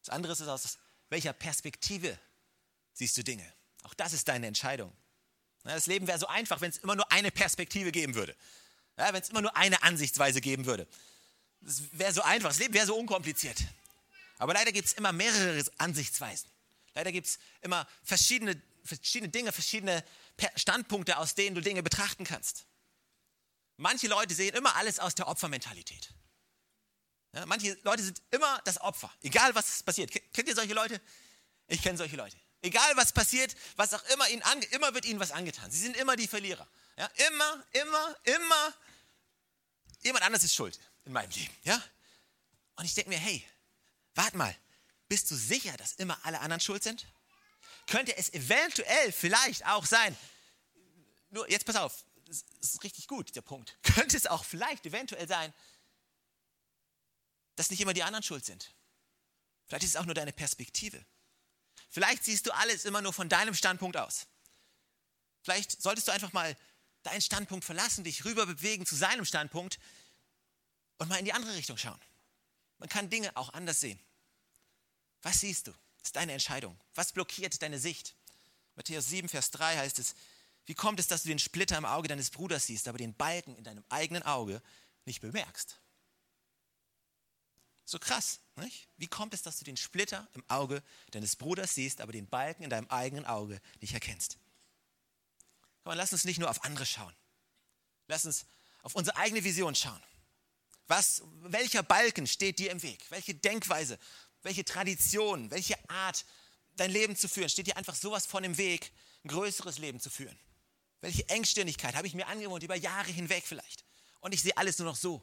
Das 0.00 0.08
andere 0.08 0.32
ist 0.32 0.42
aus 0.42 0.78
welcher 1.08 1.32
Perspektive 1.32 2.18
siehst 2.92 3.16
du 3.16 3.24
Dinge? 3.24 3.52
Auch 3.82 3.94
das 3.94 4.12
ist 4.12 4.28
deine 4.28 4.46
Entscheidung. 4.46 4.92
Das 5.64 5.86
Leben 5.86 6.06
wäre 6.06 6.18
so 6.18 6.26
einfach, 6.26 6.60
wenn 6.60 6.70
es 6.70 6.78
immer 6.78 6.94
nur 6.94 7.10
eine 7.10 7.30
Perspektive 7.30 7.90
geben 7.90 8.14
würde. 8.14 8.36
Wenn 8.96 9.14
es 9.14 9.30
immer 9.30 9.42
nur 9.42 9.56
eine 9.56 9.82
Ansichtsweise 9.82 10.40
geben 10.40 10.66
würde. 10.66 10.86
Das 11.60 11.82
wäre 11.92 12.12
so 12.12 12.22
einfach, 12.22 12.50
das 12.50 12.58
Leben 12.58 12.74
wäre 12.74 12.86
so 12.86 12.96
unkompliziert. 12.96 13.58
Aber 14.38 14.52
leider 14.52 14.72
gibt 14.72 14.88
es 14.88 14.92
immer 14.92 15.12
mehrere 15.12 15.64
Ansichtsweisen. 15.78 16.48
Leider 16.94 17.10
gibt 17.10 17.26
es 17.26 17.38
immer 17.62 17.88
verschiedene, 18.02 18.60
verschiedene 18.84 19.30
Dinge, 19.30 19.52
verschiedene 19.52 20.04
Standpunkte, 20.56 21.16
aus 21.16 21.34
denen 21.34 21.54
du 21.54 21.62
Dinge 21.62 21.82
betrachten 21.82 22.24
kannst. 22.24 22.66
Manche 23.76 24.06
Leute 24.06 24.34
sehen 24.34 24.54
immer 24.54 24.76
alles 24.76 24.98
aus 24.98 25.14
der 25.14 25.28
Opfermentalität. 25.28 26.12
Ja, 27.32 27.44
manche 27.46 27.76
Leute 27.82 28.02
sind 28.02 28.22
immer 28.30 28.60
das 28.64 28.80
Opfer, 28.80 29.12
egal 29.22 29.54
was 29.54 29.82
passiert. 29.82 30.10
Kennt 30.32 30.48
ihr 30.48 30.54
solche 30.54 30.74
Leute? 30.74 31.00
Ich 31.66 31.82
kenne 31.82 31.98
solche 31.98 32.16
Leute. 32.16 32.36
Egal 32.62 32.96
was 32.96 33.12
passiert, 33.12 33.54
was 33.76 33.92
auch 33.92 34.02
immer 34.04 34.28
ihnen 34.28 34.42
ange 34.42 34.64
immer 34.66 34.94
wird 34.94 35.04
ihnen 35.04 35.20
was 35.20 35.32
angetan. 35.32 35.70
Sie 35.70 35.80
sind 35.80 35.96
immer 35.96 36.16
die 36.16 36.28
Verlierer. 36.28 36.66
Ja, 36.96 37.06
immer, 37.28 37.64
immer, 37.72 38.16
immer. 38.22 38.74
Jemand 40.02 40.24
anderes 40.24 40.44
ist 40.44 40.54
schuld 40.54 40.78
in 41.04 41.12
meinem 41.12 41.30
Leben. 41.30 41.54
Ja? 41.64 41.82
Und 42.76 42.84
ich 42.84 42.94
denke 42.94 43.10
mir, 43.10 43.18
hey, 43.18 43.44
warte 44.14 44.36
mal, 44.36 44.54
bist 45.08 45.30
du 45.30 45.34
sicher, 45.34 45.76
dass 45.76 45.94
immer 45.94 46.18
alle 46.24 46.40
anderen 46.40 46.60
schuld 46.60 46.82
sind? 46.82 47.06
Könnte 47.86 48.16
es 48.16 48.32
eventuell 48.32 49.12
vielleicht 49.12 49.66
auch 49.66 49.84
sein, 49.84 50.16
nur 51.30 51.50
jetzt 51.50 51.66
pass 51.66 51.76
auf, 51.76 52.04
das 52.26 52.44
ist 52.60 52.82
richtig 52.84 53.08
gut, 53.08 53.34
der 53.36 53.42
Punkt. 53.42 53.76
Könnte 53.82 54.16
es 54.16 54.26
auch 54.26 54.44
vielleicht 54.44 54.86
eventuell 54.86 55.28
sein, 55.28 55.52
dass 57.56 57.70
nicht 57.70 57.80
immer 57.80 57.94
die 57.94 58.02
anderen 58.02 58.22
schuld 58.22 58.44
sind. 58.44 58.74
Vielleicht 59.66 59.84
ist 59.84 59.90
es 59.90 59.96
auch 59.96 60.04
nur 60.04 60.14
deine 60.14 60.32
Perspektive. 60.32 61.04
Vielleicht 61.88 62.24
siehst 62.24 62.46
du 62.46 62.50
alles 62.52 62.84
immer 62.84 63.00
nur 63.00 63.12
von 63.12 63.28
deinem 63.28 63.54
Standpunkt 63.54 63.96
aus. 63.96 64.26
Vielleicht 65.42 65.80
solltest 65.80 66.08
du 66.08 66.12
einfach 66.12 66.32
mal 66.32 66.56
deinen 67.02 67.20
Standpunkt 67.20 67.64
verlassen, 67.64 68.02
dich 68.02 68.24
rüber 68.24 68.46
bewegen 68.46 68.86
zu 68.86 68.96
seinem 68.96 69.24
Standpunkt 69.24 69.78
und 70.98 71.08
mal 71.08 71.18
in 71.18 71.24
die 71.24 71.32
andere 71.32 71.54
Richtung 71.54 71.76
schauen. 71.76 72.00
Man 72.78 72.88
kann 72.88 73.10
Dinge 73.10 73.36
auch 73.36 73.52
anders 73.52 73.80
sehen. 73.80 74.00
Was 75.22 75.40
siehst 75.40 75.66
du? 75.66 75.72
Das 75.98 76.08
ist 76.08 76.16
deine 76.16 76.32
Entscheidung. 76.32 76.78
Was 76.94 77.12
blockiert 77.12 77.62
deine 77.62 77.78
Sicht? 77.78 78.14
Matthäus 78.74 79.06
7, 79.06 79.28
Vers 79.28 79.50
3 79.52 79.76
heißt 79.76 79.98
es, 79.98 80.14
wie 80.66 80.74
kommt 80.74 80.98
es, 80.98 81.06
dass 81.06 81.22
du 81.22 81.28
den 81.28 81.38
Splitter 81.38 81.76
im 81.76 81.84
Auge 81.84 82.08
deines 82.08 82.30
Bruders 82.30 82.66
siehst, 82.66 82.88
aber 82.88 82.98
den 82.98 83.14
Balken 83.14 83.56
in 83.56 83.64
deinem 83.64 83.84
eigenen 83.88 84.22
Auge 84.22 84.62
nicht 85.04 85.20
bemerkst? 85.20 85.80
So 87.84 87.98
krass, 87.98 88.40
nicht? 88.56 88.88
Wie 88.96 89.08
kommt 89.08 89.34
es, 89.34 89.42
dass 89.42 89.58
du 89.58 89.64
den 89.64 89.76
Splitter 89.76 90.26
im 90.32 90.42
Auge 90.48 90.82
deines 91.10 91.36
Bruders 91.36 91.74
siehst, 91.74 92.00
aber 92.00 92.12
den 92.12 92.26
Balken 92.26 92.62
in 92.62 92.70
deinem 92.70 92.88
eigenen 92.88 93.26
Auge 93.26 93.60
nicht 93.80 93.92
erkennst? 93.92 94.38
Komm, 95.82 95.94
lass 95.94 96.12
uns 96.12 96.24
nicht 96.24 96.38
nur 96.38 96.48
auf 96.48 96.64
andere 96.64 96.86
schauen. 96.86 97.14
Lass 98.06 98.24
uns 98.24 98.46
auf 98.82 98.94
unsere 98.94 99.16
eigene 99.18 99.44
Vision 99.44 99.74
schauen. 99.74 100.02
Was, 100.86 101.22
welcher 101.42 101.82
Balken 101.82 102.26
steht 102.26 102.58
dir 102.58 102.70
im 102.70 102.82
Weg? 102.82 103.04
Welche 103.10 103.34
Denkweise, 103.34 103.98
welche 104.42 104.64
Tradition, 104.64 105.50
welche 105.50 105.76
Art, 105.90 106.24
dein 106.76 106.90
Leben 106.90 107.16
zu 107.16 107.28
führen, 107.28 107.48
steht 107.48 107.66
dir 107.66 107.76
einfach 107.76 107.94
sowas 107.94 108.26
von 108.26 108.44
im 108.44 108.56
Weg, 108.56 108.92
ein 109.24 109.28
größeres 109.28 109.78
Leben 109.78 110.00
zu 110.00 110.10
führen? 110.10 110.38
Welche 111.04 111.28
Engstirnigkeit 111.28 111.94
habe 111.96 112.06
ich 112.06 112.14
mir 112.14 112.26
angewohnt, 112.28 112.62
über 112.62 112.76
Jahre 112.76 113.10
hinweg 113.10 113.44
vielleicht? 113.46 113.84
Und 114.20 114.32
ich 114.32 114.40
sehe 114.40 114.56
alles 114.56 114.78
nur 114.78 114.88
noch 114.88 114.96
so. 114.96 115.22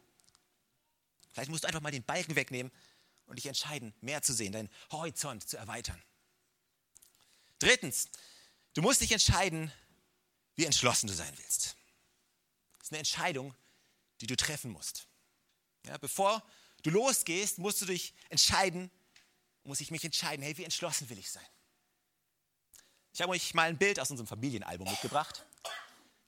Vielleicht 1.32 1.50
musst 1.50 1.64
du 1.64 1.68
einfach 1.68 1.82
mal 1.82 1.90
den 1.90 2.04
Balken 2.04 2.36
wegnehmen 2.36 2.72
und 3.26 3.38
dich 3.38 3.48
entscheiden, 3.48 3.92
mehr 4.00 4.22
zu 4.22 4.32
sehen, 4.32 4.52
deinen 4.52 4.70
Horizont 4.92 5.50
zu 5.50 5.58
erweitern. 5.58 6.00
Drittens, 7.58 8.10
du 8.76 8.84
musst 8.84 9.02
dich 9.02 9.12
entscheiden, 9.12 9.72
wie 10.54 10.66
entschlossen 10.66 11.08
du 11.08 11.16
sein 11.16 11.36
willst. 11.38 11.76
Das 12.78 12.84
ist 12.84 12.92
eine 12.92 13.00
Entscheidung, 13.00 13.56
die 14.22 14.28
du 14.28 14.36
treffen 14.36 14.70
musst. 14.70 15.08
Ja, 15.88 15.98
bevor 15.98 16.48
du 16.84 16.92
losgehst, 16.92 17.58
musst 17.58 17.82
du 17.82 17.88
dich 17.88 18.14
entscheiden, 18.30 18.92
muss 19.64 19.82
ich 19.82 19.90
mich 19.90 20.06
entscheiden, 20.06 20.44
hey, 20.44 20.56
wie 20.60 20.64
entschlossen 20.64 21.10
will 21.10 21.18
ich 21.18 21.32
sein? 21.32 21.48
Ich 23.14 23.22
habe 23.22 23.32
euch 23.32 23.56
mal 23.56 23.68
ein 23.68 23.80
Bild 23.80 24.00
aus 24.00 24.12
unserem 24.12 24.28
Familienalbum 24.28 24.88
mitgebracht. 24.88 25.44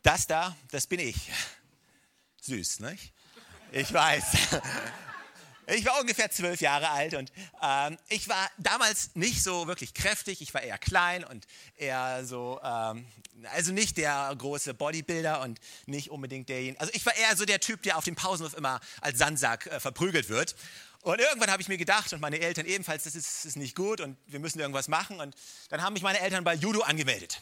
Das 0.04 0.28
da, 0.28 0.56
das 0.72 0.86
bin 0.86 1.00
ich. 1.00 1.32
Süß, 2.42 2.82
nicht? 2.82 3.14
Ich 3.72 3.92
weiß. 3.92 4.26
Ich 5.68 5.86
war 5.86 5.98
ungefähr 6.02 6.30
zwölf 6.30 6.60
Jahre 6.60 6.90
alt 6.90 7.14
und 7.14 7.32
ähm, 7.62 7.98
ich 8.10 8.28
war 8.28 8.52
damals 8.58 9.16
nicht 9.16 9.42
so 9.42 9.66
wirklich 9.66 9.94
kräftig. 9.94 10.42
Ich 10.42 10.54
war 10.54 10.62
eher 10.62 10.78
klein 10.78 11.24
und 11.24 11.48
eher 11.78 12.26
so, 12.26 12.60
ähm, 12.62 13.08
also 13.54 13.72
nicht 13.72 13.96
der 13.96 14.36
große 14.38 14.74
Bodybuilder 14.74 15.40
und 15.42 15.62
nicht 15.86 16.12
unbedingt 16.12 16.50
derjenige. 16.50 16.82
Also 16.82 16.92
ich 16.94 17.06
war 17.06 17.16
eher 17.16 17.38
so 17.38 17.46
der 17.46 17.62
Typ, 17.62 17.82
der 17.84 17.98
auf 17.98 18.04
dem 18.04 18.16
Pausenhof 18.16 18.58
immer 18.58 18.82
als 19.00 19.20
Sandsack 19.20 19.68
äh, 19.68 19.80
verprügelt 19.80 20.28
wird. 20.28 20.54
Und 21.02 21.20
irgendwann 21.20 21.50
habe 21.50 21.62
ich 21.62 21.70
mir 21.70 21.78
gedacht 21.78 22.12
und 22.12 22.20
meine 22.20 22.42
Eltern 22.42 22.66
ebenfalls, 22.66 23.04
das 23.04 23.16
ist, 23.16 23.46
ist 23.46 23.56
nicht 23.56 23.76
gut 23.76 24.02
und 24.02 24.18
wir 24.28 24.40
müssen 24.40 24.60
irgendwas 24.60 24.90
machen. 24.90 25.22
Und 25.22 25.34
dann 25.70 25.82
haben 25.82 25.94
mich 25.94 26.04
meine 26.04 26.20
Eltern 26.20 26.44
bei 26.44 26.56
Judo 26.56 26.82
angemeldet. 26.82 27.42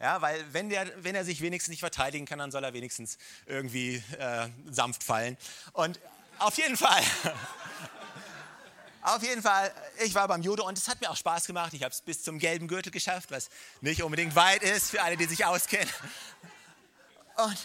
Ja, 0.00 0.22
weil 0.22 0.42
wenn, 0.54 0.70
der, 0.70 0.90
wenn 1.04 1.14
er 1.14 1.26
sich 1.26 1.42
wenigstens 1.42 1.72
nicht 1.72 1.80
verteidigen 1.80 2.24
kann, 2.24 2.38
dann 2.38 2.50
soll 2.50 2.64
er 2.64 2.72
wenigstens 2.72 3.18
irgendwie 3.44 4.02
äh, 4.18 4.48
sanft 4.70 5.04
fallen. 5.04 5.36
Und 5.74 6.00
auf 6.38 6.56
jeden 6.56 6.76
Fall. 6.76 7.02
Auf 9.02 9.22
jeden 9.22 9.40
Fall, 9.40 9.72
ich 10.04 10.14
war 10.14 10.28
beim 10.28 10.42
Judo 10.42 10.68
und 10.68 10.76
es 10.76 10.86
hat 10.86 11.00
mir 11.00 11.10
auch 11.10 11.16
Spaß 11.16 11.46
gemacht. 11.46 11.72
Ich 11.72 11.82
habe 11.82 11.90
es 11.90 12.02
bis 12.02 12.22
zum 12.22 12.38
gelben 12.38 12.68
Gürtel 12.68 12.92
geschafft, 12.92 13.30
was 13.30 13.48
nicht 13.80 14.02
unbedingt 14.02 14.36
weit 14.36 14.62
ist 14.62 14.90
für 14.90 15.02
alle, 15.02 15.16
die 15.16 15.24
sich 15.24 15.42
auskennen. 15.46 15.88
Und 17.36 17.56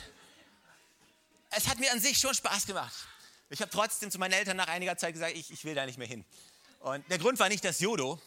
es 1.49 1.67
hat 1.67 1.77
mir 1.77 1.91
an 1.91 1.99
sich 1.99 2.17
schon 2.17 2.33
Spaß 2.33 2.67
gemacht. 2.67 2.93
Ich 3.49 3.59
habe 3.59 3.69
trotzdem 3.69 4.11
zu 4.11 4.17
meinen 4.17 4.31
Eltern 4.31 4.55
nach 4.55 4.69
einiger 4.69 4.95
Zeit 4.95 5.11
gesagt, 5.11 5.35
ich, 5.35 5.51
ich 5.51 5.65
will 5.65 5.75
da 5.75 5.85
nicht 5.85 5.97
mehr 5.97 6.07
hin. 6.07 6.23
Und 6.79 7.03
der 7.11 7.17
Grund 7.17 7.37
war 7.37 7.49
nicht 7.49 7.65
das 7.65 7.81
Judo. 7.81 8.17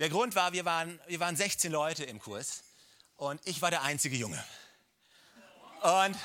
Der 0.00 0.08
Grund 0.08 0.34
war, 0.34 0.52
wir 0.52 0.64
waren, 0.64 0.98
wir 1.06 1.20
waren 1.20 1.36
16 1.36 1.70
Leute 1.70 2.02
im 2.02 2.18
Kurs 2.18 2.64
und 3.20 3.38
ich 3.44 3.60
war 3.60 3.70
der 3.70 3.82
einzige 3.82 4.16
Junge. 4.16 4.42
Und 5.82 6.16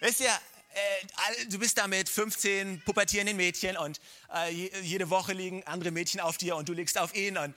wisst 0.00 0.20
ihr, 0.20 0.28
äh, 0.28 1.46
du 1.46 1.58
bist 1.58 1.78
da 1.78 1.86
mit 1.88 2.08
15 2.08 2.82
pubertierenden 2.84 3.36
Mädchen 3.36 3.78
und 3.78 3.98
äh, 4.34 4.50
jede 4.82 5.08
Woche 5.08 5.32
liegen 5.32 5.64
andere 5.64 5.90
Mädchen 5.90 6.20
auf 6.20 6.36
dir 6.36 6.56
und 6.56 6.68
du 6.68 6.74
liegst 6.74 6.98
auf 6.98 7.14
ihnen. 7.14 7.38
Und 7.38 7.56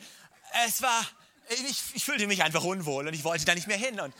es 0.65 0.81
war, 0.81 1.05
ich, 1.49 1.83
ich 1.93 2.05
fühlte 2.05 2.27
mich 2.27 2.41
einfach 2.41 2.63
unwohl 2.63 3.07
und 3.07 3.13
ich 3.13 3.25
wollte 3.25 3.43
da 3.43 3.55
nicht 3.55 3.67
mehr 3.67 3.77
hin. 3.77 3.99
Und 3.99 4.15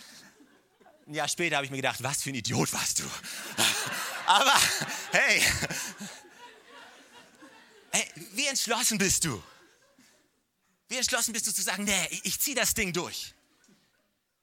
ein 1.08 1.14
Jahr 1.14 1.30
später 1.30 1.56
habe 1.56 1.66
ich 1.66 1.72
mir 1.72 1.78
gedacht, 1.78 2.04
was 2.04 2.22
für 2.22 2.32
ein 2.32 2.36
Idiot 2.36 2.74
warst 2.74 3.00
du. 3.00 3.04
Aber 4.26 4.60
hey, 5.14 5.42
hey, 7.92 8.06
wie 8.34 8.48
entschlossen 8.48 8.98
bist 8.98 9.24
du? 9.24 9.42
Wie 10.90 10.98
entschlossen 10.98 11.32
bist 11.32 11.48
du 11.48 11.54
zu 11.54 11.62
sagen, 11.62 11.86
nee, 11.86 12.08
ich, 12.10 12.26
ich 12.26 12.40
ziehe 12.42 12.56
das 12.56 12.74
Ding 12.74 12.92
durch. 12.92 13.34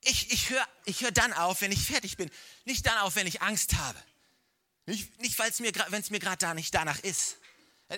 Ich, 0.02 0.30
ich 0.30 0.50
höre 0.50 0.66
ich 0.84 1.00
hör 1.00 1.10
dann 1.10 1.32
auf, 1.32 1.60
wenn 1.60 1.72
ich 1.72 1.84
fertig 1.84 2.16
bin. 2.16 2.30
Nicht 2.64 2.86
dann 2.86 2.98
auf, 2.98 3.16
wenn 3.16 3.26
ich 3.26 3.42
Angst 3.42 3.74
habe. 3.74 3.98
Nicht, 4.86 5.20
nicht 5.20 5.38
wenn 5.38 5.48
es 6.00 6.10
mir 6.10 6.20
gerade 6.20 6.38
da 6.38 6.54
nicht 6.54 6.74
danach 6.74 7.00
ist. 7.00 7.36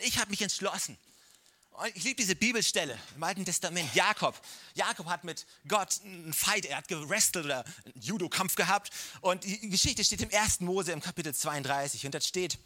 Ich 0.02 0.18
habe 0.18 0.30
mich 0.30 0.40
entschlossen. 0.42 0.96
Ich 1.94 2.02
liebe 2.02 2.16
diese 2.16 2.34
Bibelstelle 2.34 2.98
im 3.14 3.22
Alten 3.22 3.44
Testament. 3.44 3.94
Jakob. 3.94 4.40
Jakob 4.74 5.06
hat 5.06 5.22
mit 5.22 5.46
Gott 5.68 6.00
einen 6.02 6.32
Fight, 6.32 6.64
er 6.64 6.78
hat 6.78 6.88
gerestelt 6.88 7.44
oder 7.44 7.64
einen 7.84 8.00
Judo-Kampf 8.00 8.56
gehabt. 8.56 8.90
Und 9.20 9.44
die 9.44 9.68
Geschichte 9.68 10.02
steht 10.02 10.20
im 10.22 10.30
1. 10.32 10.60
Mose 10.60 10.92
im 10.92 11.00
Kapitel 11.00 11.32
32. 11.32 12.04
Und 12.04 12.14
da 12.14 12.20
steht, 12.20 12.58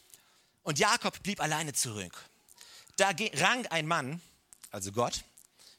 und 0.62 0.79
Jakob 0.79 1.23
blieb 1.23 1.40
alleine 1.40 1.75
zurück. 1.75 2.16
Da 2.97 3.11
rang 3.35 3.66
ein 3.66 3.87
Mann, 3.87 4.23
also 4.71 4.92
Gott, 4.92 5.25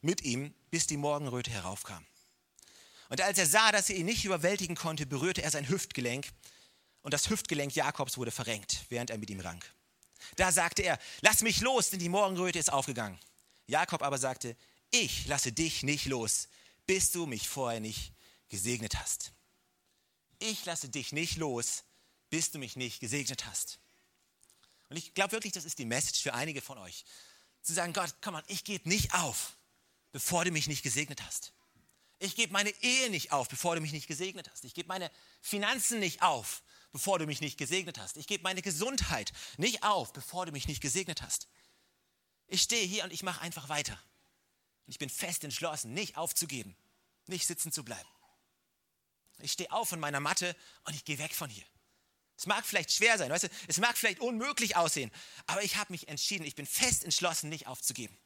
mit 0.02 0.22
ihm, 0.22 0.54
bis 0.70 0.86
die 0.86 0.98
Morgenröte 0.98 1.50
heraufkam. 1.50 2.06
Und 3.10 3.22
als 3.22 3.38
er 3.38 3.46
sah, 3.46 3.72
dass 3.72 3.90
er 3.90 3.96
ihn 3.98 4.06
nicht 4.06 4.26
überwältigen 4.26 4.76
konnte, 4.76 5.06
berührte 5.06 5.44
er 5.44 5.52
sein 5.52 5.68
Hüftgelenk 5.68 6.28
und 7.02 7.14
das 7.14 7.30
Hüftgelenk 7.30 7.76
Jakobs 7.76 8.18
wurde 8.18 8.32
verrenkt, 8.32 8.86
während 8.90 9.10
er 9.10 9.18
mit 9.18 9.30
ihm 9.30 9.40
rang. 9.40 9.64
Da 10.38 10.52
sagte 10.52 10.84
er, 10.84 11.00
lass 11.22 11.42
mich 11.42 11.62
los, 11.62 11.90
denn 11.90 12.00
die 12.00 12.10
Morgenröte 12.10 12.60
ist 12.60 12.72
aufgegangen. 12.72 13.20
Jakob 13.68 14.02
aber 14.02 14.18
sagte, 14.18 14.56
ich 14.92 15.28
lasse 15.28 15.52
dich 15.52 15.84
nicht 15.84 16.06
los, 16.06 16.48
bis 16.86 17.12
du 17.12 17.26
mich 17.26 17.50
vorher 17.50 17.80
nicht 17.80 18.14
gesegnet 18.50 18.96
hast. 18.96 19.32
Ich 20.40 20.66
lasse 20.66 20.90
dich 20.90 21.12
nicht 21.12 21.38
los, 21.38 21.84
bis 22.30 22.52
du 22.52 22.60
mich 22.60 22.76
nicht 22.76 23.00
gesegnet 23.00 23.46
hast. 23.46 23.80
Und 24.90 24.98
ich 24.98 25.14
glaube 25.14 25.32
wirklich, 25.32 25.54
das 25.54 25.66
ist 25.66 25.80
die 25.80 25.86
Message 25.86 26.22
für 26.22 26.34
einige 26.34 26.62
von 26.62 26.78
euch. 26.78 27.06
Zu 27.62 27.74
sagen, 27.74 27.94
Gott, 27.94 28.14
komm 28.22 28.34
mal, 28.34 28.44
ich 28.48 28.64
gebe 28.64 28.88
nicht 28.88 29.14
auf, 29.14 29.58
bevor 30.12 30.46
du 30.46 30.52
mich 30.52 30.68
nicht 30.68 30.84
gesegnet 30.84 31.24
hast. 31.24 31.54
Ich 32.24 32.38
gebe 32.38 32.54
meine 32.54 32.70
Ehe 32.82 33.10
nicht 33.10 33.34
auf, 33.34 33.50
bevor 33.50 33.76
du 33.76 33.82
mich 33.82 33.92
nicht 33.92 34.08
gesegnet 34.08 34.50
hast. 34.50 34.64
Ich 34.64 34.74
gebe 34.74 34.88
meine 34.88 35.12
Finanzen 35.42 36.00
nicht 36.00 36.22
auf, 36.22 36.64
bevor 36.94 37.20
du 37.20 37.26
mich 37.26 37.42
nicht 37.42 37.58
gesegnet 37.58 38.00
hast. 38.00 38.16
Ich 38.16 38.28
gebe 38.28 38.44
meine 38.44 38.62
Gesundheit 38.62 39.34
nicht 39.58 39.84
auf, 39.84 40.14
bevor 40.14 40.46
du 40.46 40.54
mich 40.54 40.66
nicht 40.70 40.80
gesegnet 40.80 41.22
hast. 41.22 41.50
Ich 42.48 42.62
stehe 42.62 42.88
hier 42.88 43.04
und 43.04 43.12
ich 43.12 43.24
mache 43.24 43.42
einfach 43.42 43.68
weiter. 43.68 44.02
Ich 44.86 45.00
bin 45.00 45.10
fest 45.10 45.44
entschlossen, 45.44 45.94
nicht 45.94 46.16
aufzugeben, 46.16 46.78
nicht 47.28 47.46
sitzen 47.46 47.74
zu 47.74 47.84
bleiben. 47.84 48.08
Ich 49.40 49.52
stehe 49.52 49.74
auf 49.74 49.90
von 49.90 50.00
meiner 50.00 50.22
Matte 50.22 50.56
und 50.86 50.96
ich 50.96 51.04
gehe 51.04 51.18
weg 51.18 51.36
von 51.36 51.50
hier. 51.50 51.66
Es 52.38 52.46
mag 52.46 52.66
vielleicht 52.66 52.94
schwer 52.94 53.18
sein, 53.18 53.32
weißt 53.32 53.44
du, 53.44 53.50
es 53.68 53.80
mag 53.80 53.98
vielleicht 53.98 54.22
unmöglich 54.22 54.78
aussehen, 54.78 55.12
aber 55.46 55.62
ich 55.62 55.76
habe 55.76 55.92
mich 55.92 56.08
entschieden, 56.08 56.46
ich 56.46 56.56
bin 56.56 56.68
fest 56.68 57.04
entschlossen, 57.04 57.50
nicht 57.50 57.68
aufzugeben. 57.68 58.18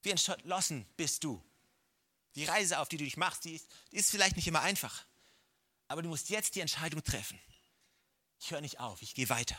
Wie 0.00 0.10
entschlossen 0.10 0.86
bist 0.96 1.24
du? 1.24 1.44
Die 2.34 2.44
Reise, 2.44 2.78
auf 2.78 2.88
die 2.88 2.96
du 2.96 3.04
dich 3.04 3.16
machst, 3.16 3.44
die 3.44 3.54
ist, 3.54 3.68
die 3.90 3.96
ist 3.96 4.10
vielleicht 4.10 4.36
nicht 4.36 4.46
immer 4.46 4.62
einfach. 4.62 5.04
Aber 5.88 6.02
du 6.02 6.08
musst 6.08 6.30
jetzt 6.30 6.54
die 6.54 6.60
Entscheidung 6.60 7.02
treffen. 7.04 7.38
Ich 8.40 8.50
höre 8.50 8.60
nicht 8.60 8.80
auf, 8.80 9.02
ich 9.02 9.14
gehe 9.14 9.28
weiter. 9.28 9.58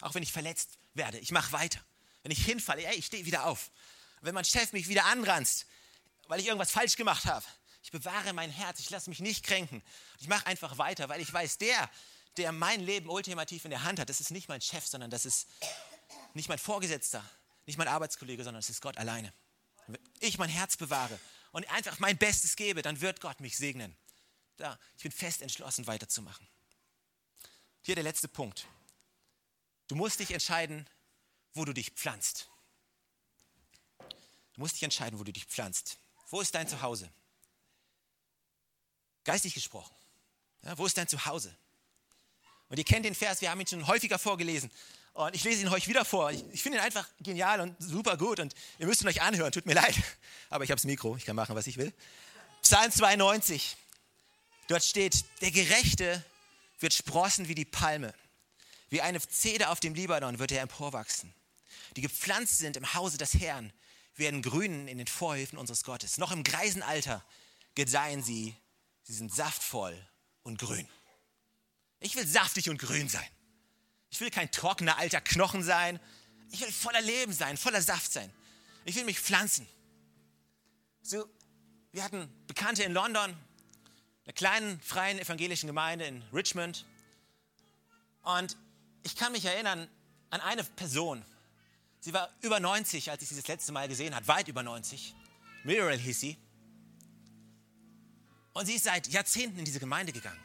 Auch 0.00 0.14
wenn 0.14 0.22
ich 0.22 0.32
verletzt 0.32 0.78
werde, 0.94 1.18
ich 1.18 1.32
mache 1.32 1.52
weiter. 1.52 1.80
Wenn 2.22 2.32
ich 2.32 2.44
hinfalle, 2.44 2.84
ey, 2.84 2.94
ich 2.94 3.06
stehe 3.06 3.26
wieder 3.26 3.46
auf. 3.46 3.70
Wenn 4.20 4.34
mein 4.34 4.44
Chef 4.44 4.72
mich 4.72 4.88
wieder 4.88 5.04
anranzt, 5.04 5.66
weil 6.28 6.40
ich 6.40 6.46
irgendwas 6.46 6.70
falsch 6.70 6.96
gemacht 6.96 7.26
habe, 7.26 7.44
ich 7.82 7.90
bewahre 7.90 8.32
mein 8.32 8.50
Herz, 8.50 8.80
ich 8.80 8.88
lasse 8.88 9.10
mich 9.10 9.20
nicht 9.20 9.44
kränken. 9.44 9.82
Ich 10.18 10.28
mache 10.28 10.46
einfach 10.46 10.78
weiter, 10.78 11.08
weil 11.10 11.20
ich 11.20 11.30
weiß, 11.30 11.58
der, 11.58 11.90
der 12.38 12.50
mein 12.50 12.80
Leben 12.80 13.10
ultimativ 13.10 13.64
in 13.64 13.70
der 13.70 13.82
Hand 13.82 13.98
hat, 13.98 14.08
das 14.08 14.20
ist 14.20 14.30
nicht 14.30 14.48
mein 14.48 14.62
Chef, 14.62 14.86
sondern 14.86 15.10
das 15.10 15.26
ist 15.26 15.46
nicht 16.32 16.48
mein 16.48 16.58
Vorgesetzter, 16.58 17.22
nicht 17.66 17.76
mein 17.76 17.88
Arbeitskollege, 17.88 18.42
sondern 18.42 18.60
das 18.60 18.70
ist 18.70 18.80
Gott 18.80 18.96
alleine. 18.96 19.32
Wenn 19.86 20.00
ich 20.20 20.38
mein 20.38 20.48
Herz 20.48 20.78
bewahre 20.78 21.18
und 21.54 21.68
einfach 21.70 21.98
mein 21.98 22.18
Bestes 22.18 22.54
gebe, 22.54 22.82
dann 22.82 23.00
wird 23.00 23.22
Gott 23.22 23.40
mich 23.40 23.56
segnen 23.56 23.96
da, 24.56 24.78
ich 24.96 25.02
bin 25.02 25.12
fest 25.12 25.42
entschlossen, 25.42 25.86
weiterzumachen. 25.86 26.46
Hier 27.82 27.94
der 27.94 28.04
letzte 28.04 28.28
Punkt. 28.28 28.66
Du 29.88 29.94
musst 29.94 30.20
dich 30.20 30.30
entscheiden, 30.30 30.88
wo 31.52 31.64
du 31.64 31.72
dich 31.72 31.90
pflanzt. 31.90 32.48
Du 34.54 34.60
musst 34.60 34.76
dich 34.76 34.82
entscheiden, 34.82 35.18
wo 35.18 35.24
du 35.24 35.32
dich 35.32 35.44
pflanzt. 35.44 35.98
Wo 36.28 36.40
ist 36.40 36.54
dein 36.54 36.68
Zuhause? 36.68 37.10
Geistig 39.24 39.54
gesprochen. 39.54 39.94
Ja, 40.62 40.78
wo 40.78 40.86
ist 40.86 40.96
dein 40.96 41.08
Zuhause? 41.08 41.54
Und 42.68 42.78
ihr 42.78 42.84
kennt 42.84 43.04
den 43.04 43.14
Vers, 43.14 43.40
wir 43.40 43.50
haben 43.50 43.60
ihn 43.60 43.66
schon 43.66 43.86
häufiger 43.86 44.18
vorgelesen. 44.18 44.70
Und 45.14 45.34
ich 45.34 45.44
lese 45.44 45.62
ihn 45.62 45.68
euch 45.68 45.86
wieder 45.86 46.04
vor. 46.04 46.32
Ich, 46.32 46.44
ich 46.52 46.62
finde 46.62 46.78
ihn 46.78 46.84
einfach 46.84 47.08
genial 47.20 47.60
und 47.60 47.76
super 47.78 48.16
gut. 48.16 48.40
Und 48.40 48.52
ihr 48.78 48.86
müsst 48.86 49.02
ihn 49.02 49.08
euch 49.08 49.22
anhören, 49.22 49.52
tut 49.52 49.64
mir 49.64 49.74
leid. 49.74 49.94
Aber 50.50 50.64
ich 50.64 50.70
habe 50.70 50.76
das 50.76 50.84
Mikro, 50.84 51.16
ich 51.16 51.24
kann 51.24 51.36
machen, 51.36 51.54
was 51.54 51.68
ich 51.68 51.76
will. 51.76 51.92
Psalm 52.62 52.90
92. 52.90 53.76
Dort 54.66 54.82
steht, 54.82 55.24
der 55.40 55.52
Gerechte 55.52 56.24
wird 56.80 56.94
sprossen 56.94 57.46
wie 57.48 57.54
die 57.54 57.64
Palme. 57.64 58.12
Wie 58.90 59.02
eine 59.02 59.20
Zeder 59.20 59.70
auf 59.70 59.80
dem 59.80 59.94
Libanon 59.94 60.38
wird 60.38 60.50
er 60.50 60.62
emporwachsen. 60.62 61.32
Die 61.96 62.00
gepflanzt 62.00 62.58
sind 62.58 62.76
im 62.76 62.94
Hause 62.94 63.16
des 63.16 63.34
Herrn, 63.34 63.72
werden 64.16 64.42
grünen 64.42 64.88
in 64.88 64.98
den 64.98 65.06
Vorhöfen 65.06 65.58
unseres 65.58 65.84
Gottes. 65.84 66.18
Noch 66.18 66.32
im 66.32 66.42
Greisenalter 66.42 67.24
gedeihen 67.76 68.22
sie. 68.22 68.56
Sie 69.04 69.12
sind 69.12 69.32
saftvoll 69.32 69.96
und 70.42 70.58
grün. 70.58 70.88
Ich 72.00 72.16
will 72.16 72.26
saftig 72.26 72.68
und 72.68 72.78
grün 72.78 73.08
sein. 73.08 73.28
Ich 74.14 74.20
will 74.20 74.30
kein 74.30 74.48
trockener 74.52 74.96
alter 74.96 75.20
Knochen 75.20 75.64
sein. 75.64 75.98
Ich 76.52 76.60
will 76.60 76.70
voller 76.70 77.00
Leben 77.00 77.32
sein, 77.32 77.56
voller 77.56 77.82
Saft 77.82 78.12
sein. 78.12 78.30
Ich 78.84 78.94
will 78.94 79.02
mich 79.02 79.18
pflanzen. 79.18 79.66
So, 81.02 81.28
wir 81.90 82.04
hatten 82.04 82.32
Bekannte 82.46 82.84
in 82.84 82.92
London, 82.92 83.36
einer 84.24 84.32
kleinen 84.32 84.80
freien 84.80 85.18
evangelischen 85.18 85.66
Gemeinde 85.66 86.04
in 86.04 86.22
Richmond. 86.32 86.86
Und 88.22 88.56
ich 89.02 89.16
kann 89.16 89.32
mich 89.32 89.46
erinnern 89.46 89.88
an 90.30 90.40
eine 90.42 90.62
Person. 90.62 91.24
Sie 91.98 92.12
war 92.12 92.30
über 92.40 92.60
90, 92.60 93.10
als 93.10 93.20
ich 93.20 93.30
sie 93.30 93.34
das 93.36 93.48
letzte 93.48 93.72
Mal 93.72 93.88
gesehen 93.88 94.14
habe, 94.14 94.28
weit 94.28 94.46
über 94.46 94.62
90. 94.62 95.12
Muriel 95.64 95.98
hieß 95.98 96.20
sie. 96.20 96.38
Und 98.52 98.66
sie 98.66 98.74
ist 98.74 98.84
seit 98.84 99.08
Jahrzehnten 99.08 99.58
in 99.58 99.64
diese 99.64 99.80
Gemeinde 99.80 100.12
gegangen. 100.12 100.43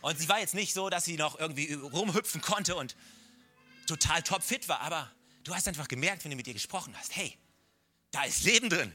Und 0.00 0.18
sie 0.18 0.28
war 0.28 0.38
jetzt 0.38 0.54
nicht 0.54 0.74
so, 0.74 0.90
dass 0.90 1.04
sie 1.04 1.16
noch 1.16 1.38
irgendwie 1.38 1.72
rumhüpfen 1.72 2.40
konnte 2.40 2.76
und 2.76 2.94
total 3.86 4.22
topfit 4.22 4.68
war, 4.68 4.80
aber 4.80 5.10
du 5.44 5.54
hast 5.54 5.66
einfach 5.66 5.88
gemerkt, 5.88 6.24
wenn 6.24 6.30
du 6.30 6.36
mit 6.36 6.46
ihr 6.46 6.54
gesprochen 6.54 6.94
hast, 6.96 7.16
hey, 7.16 7.36
da 8.10 8.24
ist 8.24 8.44
Leben 8.44 8.70
drin, 8.70 8.94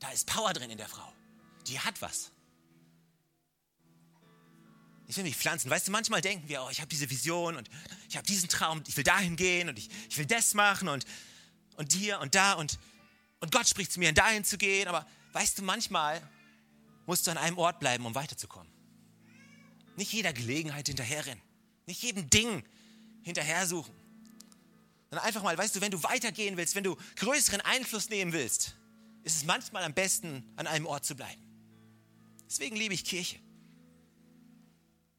da 0.00 0.10
ist 0.10 0.26
Power 0.26 0.52
drin 0.52 0.70
in 0.70 0.78
der 0.78 0.88
Frau. 0.88 1.12
Die 1.66 1.78
hat 1.78 2.00
was. 2.00 2.30
Ich 5.06 5.16
will 5.16 5.24
mich 5.24 5.36
pflanzen. 5.36 5.70
Weißt 5.70 5.88
du, 5.88 5.90
manchmal 5.90 6.20
denken 6.20 6.48
wir, 6.48 6.62
oh, 6.62 6.68
ich 6.70 6.80
habe 6.80 6.88
diese 6.88 7.08
Vision 7.08 7.56
und 7.56 7.68
ich 8.08 8.16
habe 8.16 8.26
diesen 8.26 8.48
Traum, 8.48 8.82
ich 8.86 8.96
will 8.96 9.04
dahin 9.04 9.36
gehen 9.36 9.68
und 9.68 9.78
ich, 9.78 9.88
ich 10.08 10.18
will 10.18 10.26
das 10.26 10.54
machen 10.54 10.88
und, 10.88 11.04
und 11.76 11.92
hier 11.92 12.20
und 12.20 12.34
da 12.34 12.54
und, 12.54 12.78
und 13.40 13.50
Gott 13.52 13.66
spricht 13.68 13.92
zu 13.92 14.00
mir, 14.00 14.12
dahin 14.12 14.44
zu 14.44 14.58
gehen. 14.58 14.86
Aber 14.86 15.06
weißt 15.32 15.58
du, 15.58 15.62
manchmal 15.62 16.20
musst 17.06 17.26
du 17.26 17.30
an 17.30 17.38
einem 17.38 17.56
Ort 17.58 17.80
bleiben, 17.80 18.04
um 18.04 18.14
weiterzukommen. 18.14 18.70
Nicht 19.98 20.12
jeder 20.12 20.32
Gelegenheit 20.32 20.86
hinterherrennen. 20.86 21.42
Nicht 21.86 22.00
jedem 22.04 22.30
Ding 22.30 22.62
hinterher 23.22 23.66
suchen. 23.66 23.92
Sondern 25.10 25.26
einfach 25.26 25.42
mal, 25.42 25.58
weißt 25.58 25.74
du, 25.74 25.80
wenn 25.80 25.90
du 25.90 26.00
weitergehen 26.04 26.56
willst, 26.56 26.76
wenn 26.76 26.84
du 26.84 26.96
größeren 27.16 27.60
Einfluss 27.62 28.08
nehmen 28.08 28.32
willst, 28.32 28.76
ist 29.24 29.34
es 29.34 29.44
manchmal 29.44 29.82
am 29.82 29.94
besten, 29.94 30.44
an 30.54 30.68
einem 30.68 30.86
Ort 30.86 31.04
zu 31.04 31.16
bleiben. 31.16 31.42
Deswegen 32.46 32.76
liebe 32.76 32.94
ich 32.94 33.04
Kirche. 33.04 33.40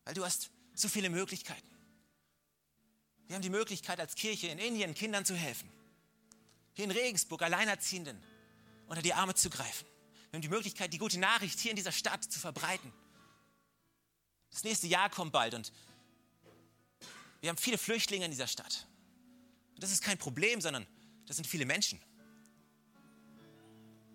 Weil 0.05 0.13
du 0.13 0.23
hast 0.23 0.49
so 0.73 0.87
viele 0.87 1.09
Möglichkeiten. 1.09 1.67
Wir 3.27 3.35
haben 3.35 3.43
die 3.43 3.49
Möglichkeit 3.49 3.99
als 3.99 4.15
Kirche 4.15 4.47
in 4.47 4.59
Indien 4.59 4.93
Kindern 4.93 5.25
zu 5.25 5.35
helfen. 5.35 5.69
Hier 6.71 6.85
in 6.85 6.91
Regensburg 6.91 7.41
Alleinerziehenden 7.41 8.17
unter 8.87 9.01
die 9.01 9.13
Arme 9.13 9.35
zu 9.35 9.49
greifen. 9.49 9.85
Wir 10.29 10.37
haben 10.37 10.41
die 10.41 10.47
Möglichkeit, 10.47 10.93
die 10.93 10.99
gute 10.99 11.19
Nachricht 11.19 11.59
hier 11.59 11.71
in 11.71 11.75
dieser 11.75 11.91
Stadt 11.91 12.23
zu 12.23 12.39
verbreiten. 12.39 12.93
Das 14.51 14.63
nächste 14.63 14.87
Jahr 14.87 15.09
kommt 15.09 15.31
bald 15.31 15.53
und 15.53 15.71
wir 17.41 17.49
haben 17.49 17.57
viele 17.57 17.77
Flüchtlinge 17.77 18.25
in 18.25 18.31
dieser 18.31 18.47
Stadt. 18.47 18.87
Und 19.75 19.83
das 19.83 19.91
ist 19.91 20.03
kein 20.03 20.17
Problem, 20.17 20.59
sondern 20.61 20.85
das 21.25 21.37
sind 21.37 21.45
viele 21.45 21.65
Menschen. 21.65 22.01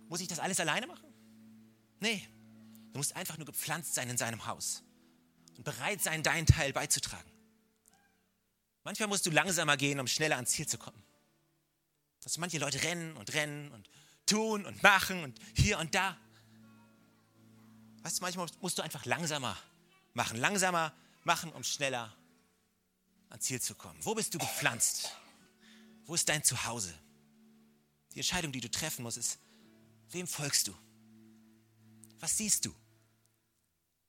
Muss 0.08 0.20
ich 0.20 0.28
das 0.28 0.38
alles 0.38 0.60
alleine 0.60 0.86
machen? 0.86 1.12
Nee, 2.00 2.26
du 2.92 2.98
musst 2.98 3.16
einfach 3.16 3.38
nur 3.38 3.46
gepflanzt 3.46 3.94
sein 3.94 4.10
in 4.10 4.18
seinem 4.18 4.46
Haus 4.46 4.82
und 5.56 5.64
bereit 5.64 6.02
sein, 6.02 6.22
deinen 6.22 6.46
Teil 6.46 6.72
beizutragen. 6.72 7.30
Manchmal 8.82 9.08
musst 9.08 9.24
du 9.24 9.30
langsamer 9.30 9.78
gehen, 9.78 9.98
um 9.98 10.06
schneller 10.06 10.36
ans 10.36 10.50
Ziel 10.50 10.66
zu 10.66 10.76
kommen. 10.76 11.02
Dass 12.22 12.36
manche 12.36 12.58
Leute 12.58 12.82
rennen 12.82 13.16
und 13.16 13.32
rennen 13.32 13.72
und 13.72 13.88
tun 14.26 14.66
und 14.66 14.82
machen 14.82 15.24
und 15.24 15.38
hier 15.54 15.78
und 15.78 15.94
da. 15.94 16.16
Weißt 18.02 18.18
du, 18.18 18.22
manchmal 18.22 18.46
musst 18.60 18.76
du 18.78 18.82
einfach 18.82 19.06
langsamer 19.06 19.56
machen, 20.14 20.38
langsamer 20.38 20.94
machen, 21.24 21.52
um 21.52 21.62
schneller 21.62 22.16
ans 23.28 23.44
Ziel 23.44 23.60
zu 23.60 23.74
kommen. 23.74 23.98
Wo 24.02 24.14
bist 24.14 24.32
du 24.34 24.38
gepflanzt? 24.38 25.16
Wo 26.06 26.14
ist 26.14 26.28
dein 26.28 26.42
Zuhause? 26.42 26.94
Die 28.14 28.20
Entscheidung, 28.20 28.52
die 28.52 28.60
du 28.60 28.70
treffen 28.70 29.02
musst, 29.02 29.18
ist, 29.18 29.38
wem 30.10 30.26
folgst 30.26 30.68
du? 30.68 30.74
Was 32.20 32.38
siehst 32.38 32.64
du? 32.64 32.74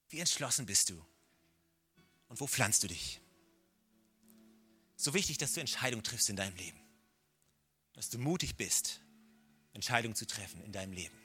Wie 0.09 0.19
entschlossen 0.19 0.65
bist 0.65 0.89
du? 0.89 1.05
Und 2.27 2.39
wo 2.39 2.47
pflanzt 2.47 2.83
du 2.83 2.87
dich? 2.87 3.19
So 4.95 5.13
wichtig, 5.13 5.37
dass 5.37 5.53
du 5.53 5.59
Entscheidungen 5.59 6.03
triffst 6.03 6.29
in 6.29 6.35
deinem 6.35 6.55
Leben. 6.55 6.79
Dass 7.93 8.09
du 8.09 8.17
mutig 8.17 8.55
bist, 8.55 9.01
Entscheidungen 9.73 10.15
zu 10.15 10.25
treffen 10.27 10.61
in 10.61 10.71
deinem 10.71 10.93
Leben. 10.93 11.17